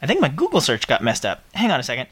I 0.00 0.06
think 0.06 0.20
my 0.20 0.28
Google 0.28 0.60
search 0.60 0.86
got 0.86 1.02
messed 1.02 1.26
up. 1.26 1.42
Hang 1.54 1.70
on 1.70 1.80
a 1.80 1.82
second. 1.82 2.08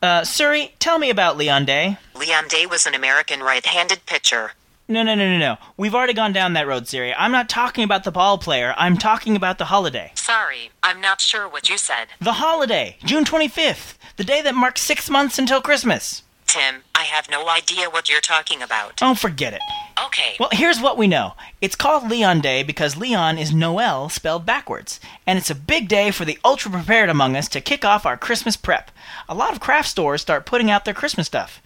Uh, 0.00 0.24
Siri, 0.24 0.74
tell 0.78 0.98
me 0.98 1.10
about 1.10 1.36
Leon 1.36 1.64
Day. 1.64 1.96
Leon 2.14 2.48
Day 2.48 2.66
was 2.66 2.86
an 2.86 2.94
American 2.94 3.40
right-handed 3.40 4.06
pitcher. 4.06 4.52
No, 4.90 5.02
no, 5.02 5.14
no, 5.14 5.28
no, 5.30 5.36
no. 5.36 5.58
We've 5.76 5.94
already 5.94 6.14
gone 6.14 6.32
down 6.32 6.54
that 6.54 6.66
road, 6.66 6.88
Siri. 6.88 7.12
I'm 7.12 7.30
not 7.30 7.50
talking 7.50 7.84
about 7.84 8.04
the 8.04 8.10
ball 8.10 8.38
player. 8.38 8.74
I'm 8.78 8.96
talking 8.96 9.36
about 9.36 9.58
the 9.58 9.66
holiday. 9.66 10.12
Sorry, 10.14 10.70
I'm 10.82 10.98
not 10.98 11.20
sure 11.20 11.46
what 11.46 11.68
you 11.68 11.76
said. 11.76 12.08
The 12.22 12.32
holiday, 12.32 12.96
June 13.04 13.24
25th, 13.26 13.98
the 14.16 14.24
day 14.24 14.40
that 14.40 14.54
marks 14.54 14.80
six 14.80 15.10
months 15.10 15.38
until 15.38 15.60
Christmas. 15.60 16.22
Tim, 16.46 16.76
I 16.94 17.02
have 17.02 17.30
no 17.30 17.50
idea 17.50 17.90
what 17.90 18.08
you're 18.08 18.22
talking 18.22 18.62
about. 18.62 19.00
Oh, 19.02 19.14
forget 19.14 19.52
it. 19.52 19.60
Okay. 20.06 20.36
Well, 20.40 20.48
here's 20.52 20.80
what 20.80 20.96
we 20.96 21.06
know. 21.06 21.34
It's 21.60 21.76
called 21.76 22.08
Leon 22.08 22.40
Day 22.40 22.62
because 22.62 22.96
Leon 22.96 23.36
is 23.36 23.52
Noel 23.52 24.08
spelled 24.08 24.46
backwards. 24.46 24.98
And 25.26 25.38
it's 25.38 25.50
a 25.50 25.54
big 25.54 25.88
day 25.88 26.10
for 26.10 26.24
the 26.24 26.38
ultra 26.42 26.70
prepared 26.70 27.10
among 27.10 27.36
us 27.36 27.48
to 27.48 27.60
kick 27.60 27.84
off 27.84 28.06
our 28.06 28.16
Christmas 28.16 28.56
prep. 28.56 28.90
A 29.28 29.34
lot 29.34 29.52
of 29.52 29.60
craft 29.60 29.90
stores 29.90 30.22
start 30.22 30.46
putting 30.46 30.70
out 30.70 30.86
their 30.86 30.94
Christmas 30.94 31.26
stuff. 31.26 31.60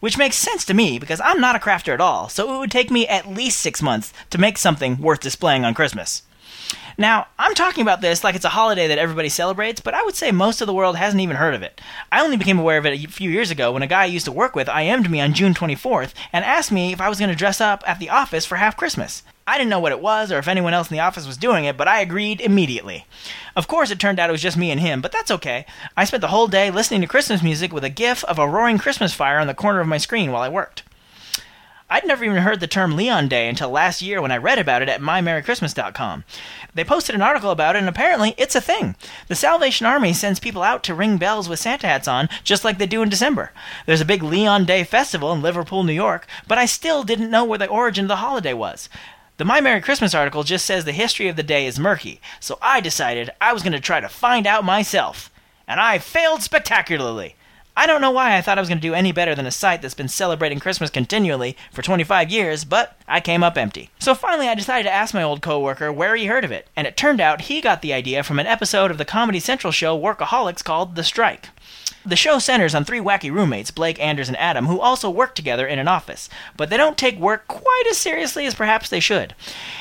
Which 0.00 0.16
makes 0.16 0.36
sense 0.36 0.64
to 0.66 0.74
me 0.74 0.98
because 0.98 1.20
I'm 1.20 1.40
not 1.40 1.56
a 1.56 1.58
crafter 1.58 1.92
at 1.92 2.00
all, 2.00 2.28
so 2.28 2.54
it 2.54 2.58
would 2.58 2.70
take 2.70 2.90
me 2.90 3.08
at 3.08 3.28
least 3.28 3.58
six 3.58 3.82
months 3.82 4.12
to 4.30 4.38
make 4.38 4.56
something 4.56 4.98
worth 4.98 5.20
displaying 5.20 5.64
on 5.64 5.74
Christmas. 5.74 6.22
Now, 7.00 7.28
I'm 7.38 7.54
talking 7.54 7.82
about 7.82 8.00
this 8.00 8.24
like 8.24 8.34
it's 8.34 8.44
a 8.44 8.50
holiday 8.50 8.88
that 8.88 8.98
everybody 8.98 9.28
celebrates, 9.28 9.80
but 9.80 9.94
I 9.94 10.02
would 10.02 10.16
say 10.16 10.32
most 10.32 10.60
of 10.60 10.66
the 10.66 10.74
world 10.74 10.96
hasn't 10.96 11.20
even 11.20 11.36
heard 11.36 11.54
of 11.54 11.62
it. 11.62 11.80
I 12.10 12.22
only 12.22 12.36
became 12.36 12.58
aware 12.58 12.76
of 12.76 12.86
it 12.86 13.04
a 13.04 13.08
few 13.08 13.30
years 13.30 13.52
ago 13.52 13.70
when 13.70 13.82
a 13.82 13.86
guy 13.86 14.02
I 14.02 14.06
used 14.06 14.24
to 14.24 14.32
work 14.32 14.56
with 14.56 14.68
IM'd 14.68 15.08
me 15.08 15.20
on 15.20 15.32
June 15.32 15.54
24th 15.54 16.12
and 16.32 16.44
asked 16.44 16.72
me 16.72 16.92
if 16.92 17.00
I 17.00 17.08
was 17.08 17.20
going 17.20 17.30
to 17.30 17.36
dress 17.36 17.60
up 17.60 17.84
at 17.86 18.00
the 18.00 18.10
office 18.10 18.44
for 18.44 18.56
half 18.56 18.76
Christmas. 18.76 19.22
I 19.46 19.56
didn't 19.56 19.70
know 19.70 19.80
what 19.80 19.92
it 19.92 20.00
was 20.00 20.32
or 20.32 20.38
if 20.38 20.48
anyone 20.48 20.74
else 20.74 20.90
in 20.90 20.96
the 20.96 21.02
office 21.02 21.26
was 21.26 21.36
doing 21.36 21.64
it, 21.64 21.76
but 21.76 21.88
I 21.88 22.00
agreed 22.00 22.40
immediately. 22.40 23.06
Of 23.56 23.68
course, 23.68 23.90
it 23.90 23.98
turned 24.00 24.18
out 24.18 24.28
it 24.28 24.32
was 24.32 24.42
just 24.42 24.56
me 24.56 24.70
and 24.70 24.80
him, 24.80 25.00
but 25.00 25.12
that's 25.12 25.30
okay. 25.30 25.66
I 25.96 26.04
spent 26.04 26.20
the 26.20 26.28
whole 26.28 26.48
day 26.48 26.70
listening 26.70 27.00
to 27.02 27.06
Christmas 27.06 27.42
music 27.42 27.72
with 27.72 27.84
a 27.84 27.90
gif 27.90 28.24
of 28.24 28.38
a 28.38 28.48
roaring 28.48 28.76
Christmas 28.76 29.14
fire 29.14 29.38
on 29.38 29.46
the 29.46 29.54
corner 29.54 29.80
of 29.80 29.86
my 29.86 29.98
screen 29.98 30.32
while 30.32 30.42
I 30.42 30.48
worked. 30.48 30.82
I'd 31.90 32.06
never 32.06 32.22
even 32.22 32.42
heard 32.42 32.60
the 32.60 32.66
term 32.66 32.96
Leon 32.96 33.28
Day 33.28 33.48
until 33.48 33.70
last 33.70 34.02
year 34.02 34.20
when 34.20 34.30
I 34.30 34.36
read 34.36 34.58
about 34.58 34.82
it 34.82 34.90
at 34.90 35.00
mymerrychristmas.com. 35.00 36.24
They 36.74 36.84
posted 36.84 37.14
an 37.14 37.22
article 37.22 37.50
about 37.50 37.76
it, 37.76 37.78
and 37.78 37.88
apparently 37.88 38.34
it's 38.36 38.54
a 38.54 38.60
thing. 38.60 38.94
The 39.28 39.34
Salvation 39.34 39.86
Army 39.86 40.12
sends 40.12 40.38
people 40.38 40.62
out 40.62 40.82
to 40.84 40.94
ring 40.94 41.16
bells 41.16 41.48
with 41.48 41.60
Santa 41.60 41.86
hats 41.86 42.06
on, 42.06 42.28
just 42.44 42.62
like 42.62 42.76
they 42.76 42.86
do 42.86 43.00
in 43.00 43.08
December. 43.08 43.52
There's 43.86 44.02
a 44.02 44.04
big 44.04 44.22
Leon 44.22 44.66
Day 44.66 44.84
festival 44.84 45.32
in 45.32 45.40
Liverpool, 45.40 45.82
New 45.82 45.94
York, 45.94 46.26
but 46.46 46.58
I 46.58 46.66
still 46.66 47.04
didn't 47.04 47.30
know 47.30 47.44
where 47.44 47.58
the 47.58 47.66
origin 47.66 48.04
of 48.04 48.08
the 48.08 48.16
holiday 48.16 48.52
was. 48.52 48.90
The 49.38 49.46
My 49.46 49.62
Merry 49.62 49.80
Christmas 49.80 50.14
article 50.14 50.42
just 50.42 50.66
says 50.66 50.84
the 50.84 50.92
history 50.92 51.28
of 51.28 51.36
the 51.36 51.42
day 51.42 51.64
is 51.64 51.78
murky, 51.78 52.20
so 52.38 52.58
I 52.60 52.80
decided 52.80 53.30
I 53.40 53.54
was 53.54 53.62
going 53.62 53.72
to 53.72 53.80
try 53.80 54.00
to 54.00 54.08
find 54.08 54.46
out 54.46 54.64
myself. 54.64 55.30
And 55.66 55.80
I 55.80 55.98
failed 55.98 56.42
spectacularly. 56.42 57.36
I 57.78 57.86
don't 57.86 58.00
know 58.00 58.10
why 58.10 58.36
I 58.36 58.42
thought 58.42 58.58
I 58.58 58.60
was 58.60 58.68
going 58.68 58.80
to 58.80 58.88
do 58.88 58.92
any 58.92 59.12
better 59.12 59.36
than 59.36 59.46
a 59.46 59.52
site 59.52 59.82
that's 59.82 59.94
been 59.94 60.08
celebrating 60.08 60.58
Christmas 60.58 60.90
continually 60.90 61.56
for 61.72 61.80
25 61.80 62.28
years, 62.28 62.64
but 62.64 63.00
I 63.06 63.20
came 63.20 63.44
up 63.44 63.56
empty. 63.56 63.90
So 64.00 64.16
finally, 64.16 64.48
I 64.48 64.56
decided 64.56 64.82
to 64.88 64.92
ask 64.92 65.14
my 65.14 65.22
old 65.22 65.42
coworker 65.42 65.92
where 65.92 66.16
he 66.16 66.26
heard 66.26 66.44
of 66.44 66.50
it, 66.50 66.66
and 66.74 66.88
it 66.88 66.96
turned 66.96 67.20
out 67.20 67.42
he 67.42 67.60
got 67.60 67.80
the 67.80 67.92
idea 67.92 68.24
from 68.24 68.40
an 68.40 68.48
episode 68.48 68.90
of 68.90 68.98
the 68.98 69.04
Comedy 69.04 69.38
Central 69.38 69.70
show 69.70 69.96
Workaholics 69.96 70.64
called 70.64 70.96
The 70.96 71.04
Strike. 71.04 71.50
The 72.06 72.16
show 72.16 72.38
centers 72.38 72.74
on 72.74 72.84
three 72.84 73.00
wacky 73.00 73.30
roommates, 73.30 73.70
Blake, 73.70 74.00
Anders, 74.00 74.28
and 74.28 74.36
Adam, 74.38 74.66
who 74.66 74.80
also 74.80 75.10
work 75.10 75.34
together 75.34 75.66
in 75.66 75.78
an 75.78 75.88
office, 75.88 76.28
but 76.56 76.70
they 76.70 76.76
don't 76.76 76.96
take 76.96 77.18
work 77.18 77.46
quite 77.48 77.84
as 77.90 77.98
seriously 77.98 78.46
as 78.46 78.54
perhaps 78.54 78.88
they 78.88 79.00
should. 79.00 79.34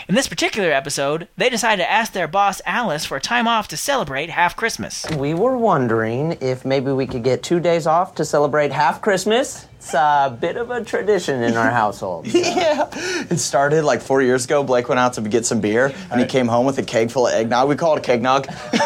In 0.10 0.16
this 0.16 0.28
particular 0.28 0.72
episode, 0.72 1.28
they 1.38 1.50
decide 1.50 1.78
to 1.78 1.90
ask 1.90 2.14
their 2.14 2.28
boss, 2.28 2.62
Alice, 2.66 3.06
for 3.06 3.20
time 3.20 3.48
off 3.48 3.68
to 3.70 3.78
celebrate 3.78 4.30
half 4.30 4.56
Christmas. 4.56 5.06
We 5.12 5.34
were 5.34 5.58
wondering 5.58 6.38
if 6.42 6.66
maybe 6.66 6.92
we 6.92 7.08
could 7.08 7.24
get 7.24 7.44
two 7.44 7.60
days 7.60 7.88
off 7.88 8.16
to 8.16 8.26
celebrate 8.26 8.72
half 8.72 9.02
Christmas. 9.02 9.68
It's 9.78 9.94
a 9.94 10.36
bit 10.40 10.58
of 10.58 10.72
a 10.72 10.84
tradition 10.84 11.44
in 11.44 11.56
our 11.56 11.70
household. 11.72 12.28
Yeah, 12.48 12.90
it 13.30 13.38
started 13.38 13.84
like 13.84 14.02
four 14.02 14.22
years 14.22 14.46
ago. 14.46 14.64
Blake 14.64 14.90
went 14.90 15.00
out 15.00 15.14
to 15.14 15.22
get 15.22 15.46
some 15.46 15.62
beer, 15.62 15.94
and 16.12 16.20
he 16.20 16.26
came 16.26 16.48
home 16.48 16.66
with 16.66 16.78
a 16.80 16.84
keg 16.84 17.12
full 17.12 17.28
of 17.28 17.34
eggnog. 17.34 17.70
We 17.70 17.76
call 17.76 17.96
it 17.96 18.00
a 18.00 18.12
kegnog. 18.12 18.48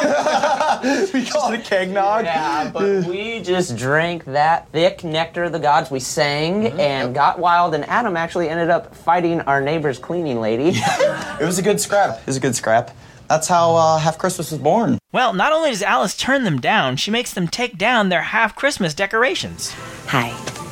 we 1.14 1.26
call 1.26 1.54
it 1.54 1.60
a 1.60 1.64
kegnog. 1.64 2.24
Yeah, 2.24 2.70
but 2.72 3.06
we 3.06 3.40
just 3.42 3.78
drank 3.78 4.26
that 4.26 4.70
thick 4.72 5.04
nectar 5.04 5.46
of 5.46 5.54
the 5.54 5.60
gods. 5.60 5.90
We 5.90 6.00
sang 6.00 6.68
and 6.80 7.16
got 7.16 7.40
wild, 7.40 7.74
and 7.76 7.86
Adam 7.86 8.18
actually 8.18 8.50
ended 8.50 8.70
up 8.70 8.94
fighting 8.96 9.42
our 9.42 9.62
neighbor's 9.62 10.00
cleaning 10.00 10.42
lady. 10.42 10.72
It 10.76 11.46
was 11.46 11.60
a 11.60 11.64
good 11.64 11.80
scrap. 11.80 12.20
It 12.20 12.28
was 12.28 12.38
a 12.38 12.42
good 12.42 12.56
scrap. 12.56 12.92
That's 13.30 13.48
how 13.48 13.76
uh, 13.76 13.98
Half 13.98 14.18
Christmas 14.18 14.52
was 14.52 14.60
born. 14.60 14.98
Well, 15.14 15.34
not 15.34 15.54
only 15.54 15.70
does 15.70 15.82
Alice 15.82 16.18
turn 16.18 16.44
them 16.44 16.60
down, 16.60 16.98
she 16.98 17.12
makes 17.12 17.34
them 17.34 17.48
take 17.48 17.78
down 17.78 18.10
their 18.10 18.24
half 18.24 18.56
Christmas 18.56 18.94
decorations. 18.94 19.72
Hi, 20.08 20.32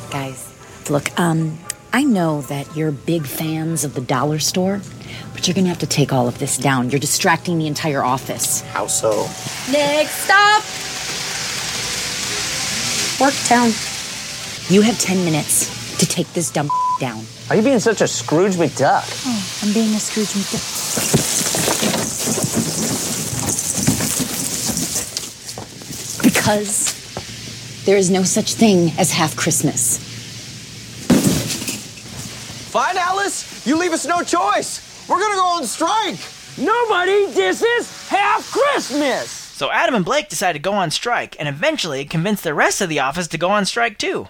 guys. 0.10 0.54
Look, 0.90 1.18
um, 1.20 1.58
I 1.94 2.04
know 2.04 2.42
that 2.44 2.76
you're 2.76 2.92
big 2.92 3.26
fans 3.26 3.84
of 3.84 3.94
the 3.94 4.02
dollar 4.02 4.40
store, 4.40 4.82
but 5.34 5.48
you're 5.48 5.56
gonna 5.56 5.70
have 5.70 5.80
to 5.80 5.88
take 5.88 6.14
all 6.14 6.28
of 6.28 6.38
this 6.40 6.58
down. 6.58 6.90
You're 6.90 7.00
distracting 7.00 7.58
the 7.58 7.68
entire 7.68 8.04
office. 8.04 8.62
How 8.62 8.88
so? 8.88 9.24
Next 9.72 10.12
stop! 10.26 10.64
Worktown. 13.20 13.74
You 14.72 14.82
have 14.82 15.00
10 15.00 15.26
minutes 15.26 15.98
to 15.98 16.06
take 16.06 16.32
this 16.34 16.52
dumb 16.52 16.70
down. 17.00 17.24
Are 17.50 17.56
you 17.56 17.62
being 17.62 17.80
such 17.80 18.02
a 18.02 18.08
Scrooge 18.08 18.54
McDuck? 18.56 19.04
Oh, 19.26 19.68
I'm 19.68 19.74
being 19.74 19.94
a 19.96 20.00
Scrooge 20.00 20.28
McDuck. 20.28 21.80
Because 26.24 26.99
there 27.86 27.98
is 27.98 28.10
no 28.10 28.24
such 28.24 28.54
thing 28.54 28.92
as 28.98 29.12
half 29.12 29.36
Christmas. 29.36 29.98
Fine, 32.70 32.98
Alice. 32.98 33.66
You 33.66 33.78
leave 33.78 33.94
us 33.94 34.06
no 34.06 34.22
choice. 34.22 35.08
We're 35.10 35.20
gonna 35.20 35.36
go 35.36 35.46
on 35.46 35.66
strike. 35.66 36.20
Nobody 36.58 37.34
disses 37.34 38.08
half 38.10 38.52
Christmas! 38.52 39.30
So 39.32 39.72
Adam 39.72 39.96
and 39.96 40.06
Blake 40.06 40.30
decide 40.30 40.54
to 40.54 40.60
go 40.60 40.74
on 40.74 40.92
strike 40.92 41.36
and 41.40 41.48
eventually 41.48 42.06
convince 42.06 42.42
the 42.42 42.54
rest 42.54 42.82
of 42.82 42.90
the 42.90 43.00
office 43.00 43.28
to 43.30 43.38
go 43.38 43.50
on 43.50 43.66
strike 43.66 43.98
too. 43.98 44.28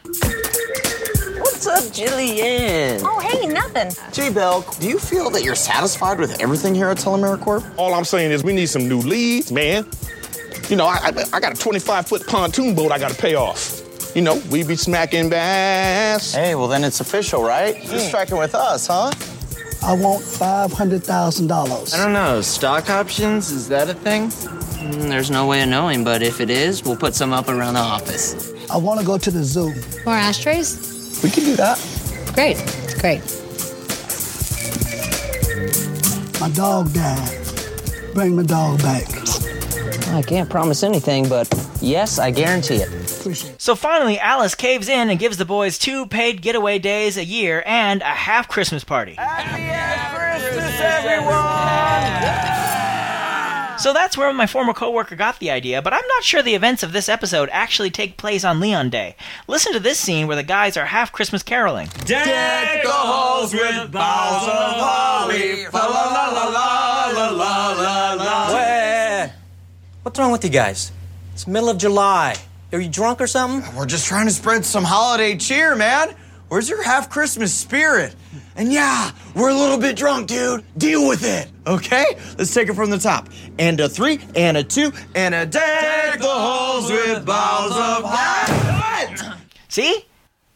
What's 1.39 1.67
up, 1.67 1.83
Jillian? 1.93 3.01
Oh, 3.03 3.19
hey, 3.19 3.45
nothing. 3.47 3.91
J 4.13 4.31
Bell, 4.31 4.61
do 4.79 4.87
you 4.87 4.99
feel 4.99 5.29
that 5.31 5.43
you're 5.43 5.55
satisfied 5.55 6.19
with 6.19 6.39
everything 6.41 6.73
here 6.73 6.89
at 6.89 6.97
TelAmeriCorp? 6.97 7.75
All 7.77 7.93
I'm 7.93 8.05
saying 8.05 8.31
is 8.31 8.43
we 8.43 8.53
need 8.53 8.67
some 8.67 8.87
new 8.87 8.99
leads, 8.99 9.51
man. 9.51 9.85
You 10.69 10.75
know, 10.75 10.85
I, 10.85 10.97
I, 11.03 11.23
I 11.33 11.39
got 11.39 11.53
a 11.53 11.59
25 11.59 12.07
foot 12.07 12.27
pontoon 12.27 12.75
boat 12.75 12.91
I 12.91 12.99
got 12.99 13.11
to 13.11 13.17
pay 13.19 13.35
off. 13.35 13.81
You 14.15 14.21
know, 14.21 14.41
we 14.51 14.63
be 14.63 14.75
smacking 14.75 15.29
bass. 15.29 16.33
Hey, 16.33 16.55
well 16.55 16.67
then 16.67 16.83
it's 16.83 16.99
official, 16.99 17.43
right? 17.43 17.75
You're 17.89 17.99
striking 17.99 18.37
with 18.37 18.55
us, 18.55 18.87
huh? 18.87 19.11
I 19.81 19.93
want 19.93 20.21
$500,000. 20.23 21.93
I 21.93 22.03
don't 22.03 22.13
know. 22.13 22.41
Stock 22.41 22.89
options? 22.89 23.49
Is 23.51 23.67
that 23.69 23.89
a 23.89 23.93
thing? 23.93 24.27
Mm, 24.27 25.09
There's 25.09 25.31
no 25.31 25.47
way 25.47 25.61
of 25.63 25.69
knowing, 25.69 26.03
but 26.03 26.21
if 26.21 26.41
it 26.41 26.49
is, 26.49 26.83
we'll 26.83 26.97
put 26.97 27.15
some 27.15 27.31
up 27.33 27.47
around 27.47 27.75
the 27.75 27.79
office. 27.79 28.51
I 28.69 28.77
want 28.77 28.99
to 28.99 29.05
go 29.05 29.17
to 29.17 29.31
the 29.31 29.43
zoo. 29.43 29.73
More 30.05 30.15
ashtrays? 30.15 31.19
We 31.23 31.29
can 31.29 31.43
do 31.45 31.55
that. 31.55 31.77
Great, 32.35 32.57
great. 32.99 33.21
My 36.41 36.49
dog 36.49 36.93
died. 36.93 37.37
Bring 38.13 38.35
my 38.35 38.43
dog 38.43 38.79
back. 38.81 39.05
I 40.11 40.21
can't 40.21 40.49
promise 40.49 40.83
anything, 40.83 41.29
but 41.29 41.47
yes, 41.81 42.19
I 42.19 42.31
guarantee 42.31 42.77
it. 42.77 42.87
Appreciate 43.19 43.51
it. 43.51 43.61
So 43.61 43.75
finally, 43.75 44.19
Alice 44.19 44.55
caves 44.55 44.89
in 44.89 45.09
and 45.09 45.19
gives 45.19 45.37
the 45.37 45.45
boys 45.45 45.77
two 45.77 46.07
paid 46.07 46.41
getaway 46.41 46.79
days 46.79 47.15
a 47.17 47.23
year 47.23 47.63
and 47.65 48.01
a 48.01 48.05
half 48.05 48.47
Christmas 48.47 48.83
party. 48.83 49.13
Happy 49.13 49.61
Christmas, 50.17 50.79
everyone! 50.81 51.49
So 53.79 53.93
that's 53.93 54.17
where 54.17 54.33
my 54.33 54.45
former 54.45 54.73
coworker 54.73 55.15
got 55.15 55.39
the 55.39 55.51
idea, 55.51 55.81
but 55.81 55.93
I'm 55.93 56.05
not 56.05 56.23
sure 56.25 56.41
the 56.41 56.53
events 56.53 56.83
of 56.83 56.91
this 56.91 57.07
episode 57.07 57.47
actually 57.53 57.89
take 57.89 58.17
place 58.17 58.43
on 58.43 58.59
Leon 58.59 58.89
Day. 58.89 59.15
Listen 59.47 59.71
to 59.71 59.79
this 59.79 59.97
scene 59.97 60.27
where 60.27 60.35
the 60.35 60.43
guys 60.43 60.75
are 60.75 60.85
half 60.85 61.13
Christmas 61.13 61.43
caroling. 61.43 61.87
Deck 62.03 62.83
the 62.83 62.89
halls 62.89 63.53
with 63.53 63.89
boughs 63.89 64.47
of 64.47 64.53
holly. 64.53 65.65
Fa 65.67 65.77
la 65.77 66.05
la 66.11 66.27
la 66.27 66.49
la 66.49 67.11
la 67.11 67.29
la 67.29 67.71
la 67.71 68.13
la. 68.15 68.68
Hey, 69.99 70.03
what's 70.03 70.17
wrong 70.17 70.31
with 70.31 70.45
you 70.45 70.49
guys? 70.49 70.93
It's 71.33 71.45
middle 71.45 71.67
of 71.67 71.77
July. 71.77 72.35
Are 72.71 72.79
you 72.79 72.89
drunk 72.89 73.19
or 73.19 73.27
something? 73.27 73.75
We're 73.75 73.85
just 73.85 74.07
trying 74.07 74.27
to 74.27 74.33
spread 74.33 74.63
some 74.63 74.85
holiday 74.85 75.35
cheer, 75.35 75.75
man. 75.75 76.15
Where's 76.47 76.69
your 76.69 76.81
half 76.81 77.09
Christmas 77.09 77.53
spirit? 77.53 78.15
And 78.55 78.71
yeah, 78.71 79.11
we're 79.35 79.49
a 79.49 79.53
little 79.53 79.77
bit 79.77 79.97
drunk, 79.97 80.27
dude. 80.27 80.63
Deal 80.77 81.05
with 81.05 81.25
it, 81.25 81.51
okay? 81.67 82.05
Let's 82.37 82.53
take 82.53 82.69
it 82.69 82.75
from 82.75 82.91
the 82.91 82.97
top. 82.97 83.27
And 83.57 83.77
a 83.81 83.89
three, 83.89 84.21
and 84.35 84.55
a 84.55 84.63
two, 84.63 84.93
and 85.15 85.35
a 85.35 85.45
deck 85.45 86.19
the 86.19 86.27
halls 86.27 86.89
with 86.89 87.25
boughs 87.25 87.71
of 87.73 88.05
holly. 88.05 89.35
See? 89.67 90.05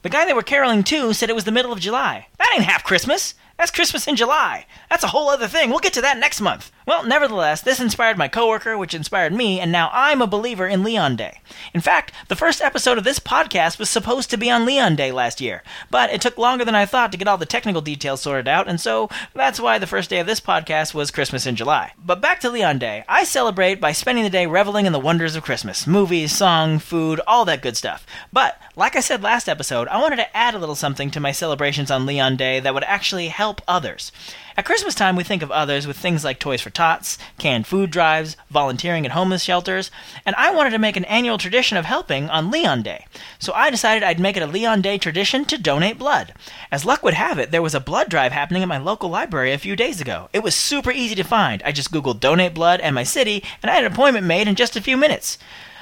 The 0.03 0.09
guy 0.09 0.25
they 0.25 0.33
were 0.33 0.41
caroling 0.41 0.83
to 0.85 1.13
said 1.13 1.29
it 1.29 1.35
was 1.35 1.43
the 1.43 1.51
middle 1.51 1.73
of 1.73 1.81
July. 1.81 2.27
That 2.37 2.51
ain't 2.55 2.63
half 2.63 2.85
Christmas. 2.85 3.35
That's 3.57 3.71
Christmas 3.71 4.07
in 4.07 4.15
July. 4.15 4.65
That's 4.89 5.03
a 5.03 5.07
whole 5.07 5.29
other 5.29 5.47
thing. 5.47 5.69
We'll 5.69 5.79
get 5.79 5.93
to 5.93 6.01
that 6.01 6.17
next 6.17 6.41
month. 6.41 6.71
Well, 6.85 7.05
nevertheless, 7.05 7.61
this 7.61 7.79
inspired 7.79 8.17
my 8.17 8.27
coworker, 8.27 8.77
which 8.77 8.93
inspired 8.93 9.33
me, 9.33 9.59
and 9.59 9.71
now 9.71 9.89
I'm 9.93 10.21
a 10.21 10.27
believer 10.27 10.67
in 10.67 10.83
Leon 10.83 11.15
Day. 11.15 11.39
In 11.73 11.79
fact, 11.79 12.11
the 12.27 12.35
first 12.35 12.61
episode 12.61 12.97
of 12.97 13.03
this 13.03 13.19
podcast 13.19 13.79
was 13.79 13.89
supposed 13.89 14.29
to 14.31 14.37
be 14.37 14.51
on 14.51 14.65
Leon 14.65 14.95
Day 14.95 15.11
last 15.11 15.39
year, 15.39 15.63
but 15.89 16.11
it 16.11 16.19
took 16.21 16.37
longer 16.37 16.65
than 16.65 16.75
I 16.75 16.85
thought 16.85 17.11
to 17.13 17.17
get 17.17 17.27
all 17.27 17.37
the 17.37 17.45
technical 17.45 17.81
details 17.81 18.21
sorted 18.21 18.47
out, 18.47 18.67
and 18.67 18.81
so 18.81 19.09
that's 19.33 19.59
why 19.59 19.77
the 19.77 19.87
first 19.87 20.09
day 20.09 20.19
of 20.19 20.27
this 20.27 20.41
podcast 20.41 20.93
was 20.93 21.11
Christmas 21.11 21.45
in 21.45 21.55
July. 21.55 21.93
But 22.03 22.21
back 22.21 22.39
to 22.41 22.49
Leon 22.49 22.79
Day. 22.79 23.05
I 23.07 23.23
celebrate 23.23 23.79
by 23.79 23.93
spending 23.93 24.23
the 24.25 24.29
day 24.29 24.45
reveling 24.45 24.85
in 24.85 24.91
the 24.93 24.99
wonders 24.99 25.35
of 25.35 25.43
Christmas 25.43 25.87
movies, 25.87 26.35
song, 26.35 26.79
food, 26.79 27.21
all 27.25 27.45
that 27.45 27.61
good 27.61 27.77
stuff. 27.77 28.05
But, 28.33 28.59
like 28.75 28.95
I 28.95 28.99
said 28.99 29.23
last 29.23 29.47
episode, 29.47 29.87
I 29.87 30.01
wanted 30.01 30.17
to 30.17 30.35
add 30.35 30.53
a 30.53 30.59
little 30.59 30.75
something 30.75 31.11
to 31.11 31.19
my 31.19 31.31
celebrations 31.31 31.91
on 31.91 32.05
Leon 32.05 32.35
Day 32.35 32.59
that 32.59 32.73
would 32.73 32.83
actually 32.83 33.29
help 33.29 33.61
others. 33.67 34.11
At 34.55 34.65
Christmas 34.65 34.93
time, 34.93 35.15
we 35.15 35.23
think 35.23 35.41
of 35.41 35.49
others 35.51 35.87
with 35.87 35.97
things 35.97 36.23
like 36.23 36.37
Toys 36.37 36.61
for 36.61 36.69
Tots, 36.69 37.17
canned 37.39 37.65
food 37.65 37.89
drives, 37.89 38.37
volunteering 38.51 39.03
at 39.03 39.13
homeless 39.13 39.43
shelters, 39.43 39.89
and 40.27 40.35
I 40.35 40.51
wanted 40.51 40.69
to 40.71 40.77
make 40.77 40.95
an 40.95 41.05
annual 41.05 41.39
tradition 41.39 41.75
of 41.75 41.85
helping 41.85 42.29
on 42.29 42.51
Leon 42.51 42.83
Day. 42.83 43.07
So 43.39 43.51
I 43.53 43.71
decided 43.71 44.03
I'd 44.03 44.19
make 44.19 44.37
it 44.37 44.43
a 44.43 44.47
Leon 44.47 44.81
Day 44.81 44.99
tradition 44.99 45.43
to 45.45 45.57
donate 45.57 45.97
blood. 45.97 46.33
As 46.71 46.85
luck 46.85 47.01
would 47.01 47.15
have 47.15 47.39
it, 47.39 47.49
there 47.49 47.63
was 47.63 47.73
a 47.73 47.79
blood 47.79 48.09
drive 48.09 48.31
happening 48.31 48.61
at 48.61 48.67
my 48.67 48.77
local 48.77 49.09
library 49.09 49.53
a 49.53 49.57
few 49.57 49.75
days 49.75 49.99
ago. 49.99 50.29
It 50.33 50.43
was 50.43 50.53
super 50.53 50.91
easy 50.91 51.15
to 51.15 51.23
find. 51.23 51.63
I 51.63 51.71
just 51.71 51.91
googled 51.91 52.19
donate 52.19 52.53
blood 52.53 52.79
and 52.79 52.93
my 52.93 53.03
city, 53.03 53.43
and 53.63 53.71
I 53.71 53.75
had 53.75 53.85
an 53.85 53.91
appointment 53.91 54.27
made 54.27 54.47
in 54.47 54.53
just 54.53 54.75
a 54.75 54.81
few 54.81 54.97
minutes. 54.97 55.39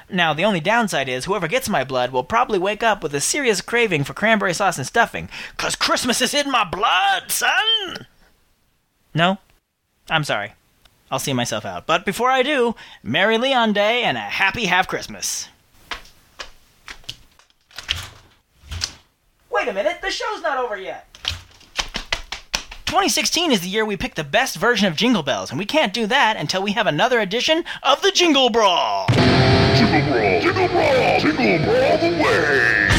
Now, 0.09 0.33
the 0.33 0.45
only 0.45 0.61
downside 0.61 1.09
is 1.09 1.25
whoever 1.25 1.47
gets 1.49 1.67
my 1.67 1.83
blood 1.83 2.11
will 2.11 2.23
probably 2.23 2.59
wake 2.59 2.83
up 2.83 3.03
with 3.03 3.13
a 3.13 3.21
serious 3.21 3.59
craving 3.59 4.05
for 4.05 4.13
cranberry 4.13 4.53
sauce 4.53 4.77
and 4.77 4.87
stuffing, 4.87 5.29
'cause 5.57 5.75
Christmas 5.75 6.21
is 6.21 6.33
in 6.33 6.49
my 6.49 6.63
blood, 6.63 7.31
son! 7.31 8.07
No? 9.13 9.37
I'm 10.09 10.23
sorry. 10.23 10.53
I'll 11.09 11.19
see 11.19 11.33
myself 11.33 11.65
out. 11.65 11.85
But 11.85 12.05
before 12.05 12.29
I 12.29 12.41
do, 12.43 12.75
Merry 13.03 13.37
Leon 13.37 13.73
Day 13.73 14.03
and 14.03 14.17
a 14.17 14.21
happy 14.21 14.65
half 14.65 14.87
Christmas. 14.87 15.49
Wait 19.49 19.67
a 19.67 19.73
minute, 19.73 20.01
the 20.01 20.09
show's 20.09 20.41
not 20.41 20.57
over 20.57 20.77
yet. 20.77 21.07
2016 22.85 23.51
is 23.51 23.61
the 23.61 23.69
year 23.69 23.85
we 23.85 23.95
pick 23.95 24.15
the 24.15 24.23
best 24.23 24.57
version 24.57 24.87
of 24.87 24.95
Jingle 24.95 25.23
Bells, 25.23 25.49
and 25.49 25.59
we 25.59 25.65
can't 25.65 25.93
do 25.93 26.07
that 26.07 26.35
until 26.37 26.61
we 26.61 26.73
have 26.73 26.87
another 26.87 27.19
edition 27.19 27.63
of 27.83 28.01
the 28.01 28.11
Jingle 28.11 28.49
Brawl. 28.49 29.07
Jingle 29.09 30.11
Brawl, 30.11 30.41
Jingle 30.41 30.67
Brawl, 30.67 31.19
Jingle 31.19 31.65
Brawl 31.65 31.97
the 31.97 32.21
way. 32.21 32.90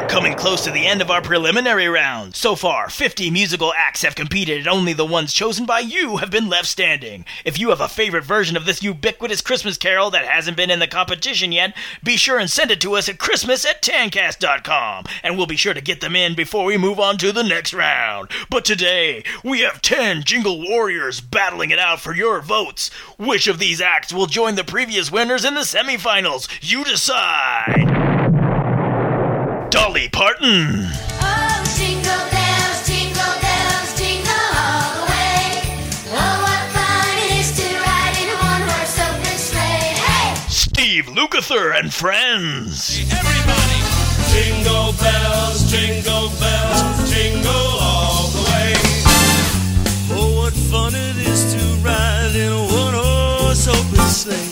Are 0.00 0.08
coming 0.08 0.34
close 0.34 0.64
to 0.64 0.70
the 0.70 0.86
end 0.86 1.02
of 1.02 1.10
our 1.10 1.20
preliminary 1.20 1.86
round. 1.86 2.34
So 2.34 2.54
far, 2.56 2.88
50 2.88 3.30
musical 3.30 3.74
acts 3.76 4.02
have 4.02 4.14
competed, 4.14 4.58
and 4.58 4.68
only 4.68 4.94
the 4.94 5.04
ones 5.04 5.34
chosen 5.34 5.66
by 5.66 5.80
you 5.80 6.18
have 6.18 6.30
been 6.30 6.48
left 6.48 6.68
standing. 6.68 7.26
If 7.44 7.58
you 7.58 7.68
have 7.68 7.82
a 7.82 7.88
favorite 7.88 8.24
version 8.24 8.56
of 8.56 8.64
this 8.64 8.82
ubiquitous 8.82 9.42
Christmas 9.42 9.76
carol 9.76 10.10
that 10.10 10.24
hasn't 10.24 10.56
been 10.56 10.70
in 10.70 10.78
the 10.78 10.86
competition 10.86 11.52
yet, 11.52 11.76
be 12.02 12.16
sure 12.16 12.38
and 12.38 12.48
send 12.48 12.70
it 12.70 12.80
to 12.80 12.94
us 12.94 13.10
at 13.10 13.18
Christmas 13.18 13.66
at 13.66 13.82
tancast.com, 13.82 15.04
and 15.22 15.36
we'll 15.36 15.46
be 15.46 15.56
sure 15.56 15.74
to 15.74 15.82
get 15.82 16.00
them 16.00 16.16
in 16.16 16.34
before 16.34 16.64
we 16.64 16.78
move 16.78 16.98
on 16.98 17.18
to 17.18 17.30
the 17.30 17.42
next 17.42 17.74
round. 17.74 18.30
But 18.48 18.64
today, 18.64 19.22
we 19.44 19.60
have 19.60 19.82
10 19.82 20.22
Jingle 20.24 20.62
Warriors 20.62 21.20
battling 21.20 21.70
it 21.70 21.78
out 21.78 22.00
for 22.00 22.14
your 22.14 22.40
votes. 22.40 22.88
Which 23.18 23.48
of 23.48 23.58
these 23.58 23.82
acts 23.82 24.14
will 24.14 24.26
join 24.26 24.54
the 24.54 24.64
previous 24.64 25.12
winners 25.12 25.44
in 25.44 25.54
the 25.54 25.60
semifinals? 25.60 26.48
You 26.62 26.84
decide. 26.84 27.99
Dolly 29.70 30.08
Parton. 30.08 30.88
Oh, 31.22 31.62
jingle 31.78 32.24
bells, 32.34 32.86
jingle 32.88 33.34
bells, 33.40 33.94
jingle 33.96 34.50
all 34.58 34.98
the 34.98 35.06
way. 35.06 35.62
Oh, 36.10 36.36
what 36.42 36.62
fun 36.74 37.14
it 37.22 37.38
is 37.38 37.54
to 37.56 37.66
ride 37.78 38.16
in 38.18 38.28
a 38.30 38.38
one-horse 38.50 38.98
open 38.98 39.38
sleigh. 39.38 39.94
Hey! 39.94 40.34
Steve 40.48 41.06
Lukather 41.06 41.78
and 41.78 41.94
friends. 41.94 42.98
Everybody. 43.12 43.78
Jingle 44.34 44.92
bells, 44.98 45.70
jingle 45.70 46.30
bells, 46.42 47.10
jingle 47.12 47.70
all 47.78 48.26
the 48.28 48.42
way. 48.50 48.74
Oh, 50.18 50.34
what 50.36 50.52
fun 50.52 50.94
it 50.96 51.16
is 51.16 51.54
to 51.54 51.60
ride 51.86 52.34
in 52.34 52.50
a 52.50 52.64
one-horse 52.74 53.68
open 53.68 54.06
sleigh. 54.10 54.49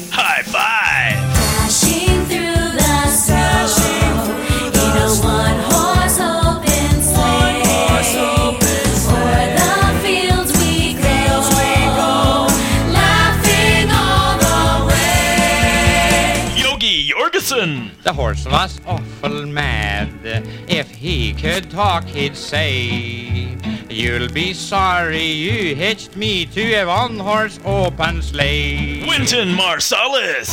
Horse 18.19 18.47
was 18.47 18.81
awful 18.85 19.47
mad. 19.47 20.11
If 20.67 20.91
he 20.91 21.33
could 21.35 21.71
talk, 21.71 22.03
he'd 22.03 22.35
say, 22.35 23.57
You'll 23.89 24.29
be 24.29 24.55
sorry 24.55 25.23
you 25.23 25.77
hitched 25.77 26.17
me 26.17 26.45
to 26.47 26.75
a 26.75 26.85
one 26.85 27.21
horse 27.21 27.61
open 27.65 28.21
sleigh. 28.21 29.07
Wynton 29.07 29.55
Marsalis. 29.55 30.51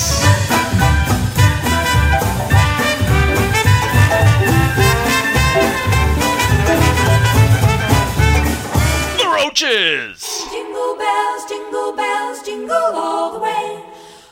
The 9.18 9.26
Roches. 9.26 10.46
Jingle 10.52 10.96
bells, 10.98 11.46
jingle 11.50 11.94
bells, 11.94 12.44
jingle 12.44 12.92
all 12.94 13.34
the 13.34 13.40
way. 13.40 13.84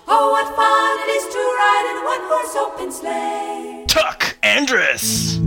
Oh, 0.06 0.32
what 0.32 0.54
fun 0.56 1.00
it 1.00 1.10
is 1.10 1.13
to 1.13 1.13
ride 1.58 1.86
in 1.92 1.96
a 1.98 2.06
one-horse 2.14 2.56
open 2.56 2.92
sleigh. 2.92 3.86
Tuck 3.88 4.38
Andress. 4.44 5.40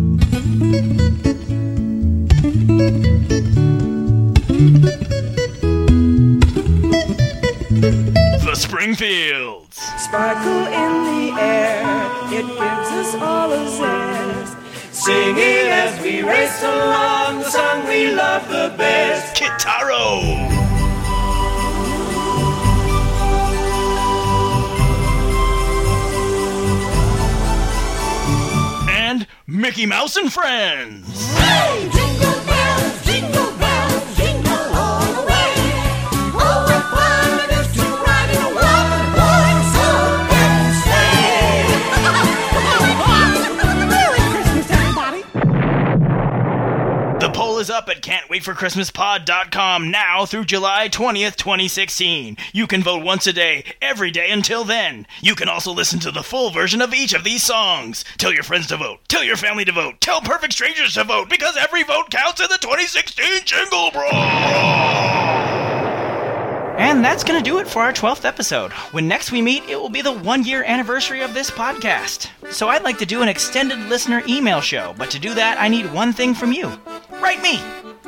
The 8.45 8.55
Springfields. 8.55 9.77
Sparkle 9.99 10.67
in 10.67 10.93
the 11.05 11.41
air, 11.41 11.83
it 12.27 12.31
gives 12.31 12.91
us 13.01 13.15
all 13.17 13.53
a 13.53 13.69
zest. 13.69 14.57
Singing 14.93 15.69
as 15.69 16.01
we 16.03 16.23
race 16.23 16.63
along 16.63 17.39
the 17.41 17.51
song 17.51 17.87
we 17.87 18.13
love 18.13 18.49
the 18.49 18.75
best. 18.77 19.37
Kitaro. 19.37 20.56
Mickey 29.57 29.87
Mouse 29.87 30.17
and 30.17 30.31
Friends. 30.31 32.16
Is 47.57 47.71
up 47.71 47.89
at 47.89 48.03
can'twaitforchristmaspod.com 48.03 49.91
now 49.91 50.27
through 50.27 50.45
July 50.45 50.91
20th, 50.91 51.37
2016. 51.37 52.37
You 52.53 52.67
can 52.67 52.83
vote 52.83 53.03
once 53.03 53.27
a 53.27 53.33
day, 53.33 53.65
every 53.81 54.11
day 54.11 54.31
until 54.31 54.63
then. 54.63 55.07
You 55.23 55.35
can 55.35 55.49
also 55.49 55.73
listen 55.73 55.99
to 56.01 56.11
the 56.11 56.23
full 56.23 56.51
version 56.51 56.83
of 56.83 56.93
each 56.93 57.15
of 57.15 57.25
these 57.25 57.43
songs. 57.43 58.05
Tell 58.19 58.31
your 58.31 58.43
friends 58.43 58.67
to 58.67 58.77
vote. 58.77 59.01
Tell 59.09 59.25
your 59.25 59.37
family 59.37 59.65
to 59.65 59.73
vote. 59.73 60.03
Tell 60.03 60.21
perfect 60.21 60.53
strangers 60.53 60.93
to 60.95 61.05
vote 61.05 61.31
because 61.31 61.57
every 61.57 61.83
vote 61.83 62.11
counts 62.11 62.43
in 62.43 62.49
the 62.51 62.59
2016 62.59 63.47
Jingle 63.47 63.91
Brawl. 63.91 65.36
And 66.79 67.05
that's 67.05 67.25
going 67.25 67.43
to 67.43 67.45
do 67.45 67.59
it 67.59 67.67
for 67.67 67.83
our 67.83 67.93
12th 67.93 68.25
episode. 68.25 68.73
When 68.93 69.09
next 69.09 69.33
we 69.33 69.41
meet, 69.41 69.65
it 69.69 69.81
will 69.81 69.89
be 69.89 70.03
the 70.03 70.13
one 70.13 70.45
year 70.45 70.63
anniversary 70.63 71.23
of 71.23 71.33
this 71.33 71.51
podcast. 71.51 72.29
So 72.53 72.69
I'd 72.69 72.85
like 72.85 72.99
to 72.99 73.07
do 73.07 73.23
an 73.23 73.29
extended 73.29 73.79
listener 73.89 74.23
email 74.29 74.61
show, 74.61 74.95
but 74.99 75.11
to 75.11 75.19
do 75.19 75.35
that, 75.35 75.59
I 75.59 75.69
need 75.69 75.93
one 75.93 76.13
thing 76.13 76.35
from 76.35 76.53
you. 76.53 76.71
Write 77.21 77.43
me! 77.43 77.61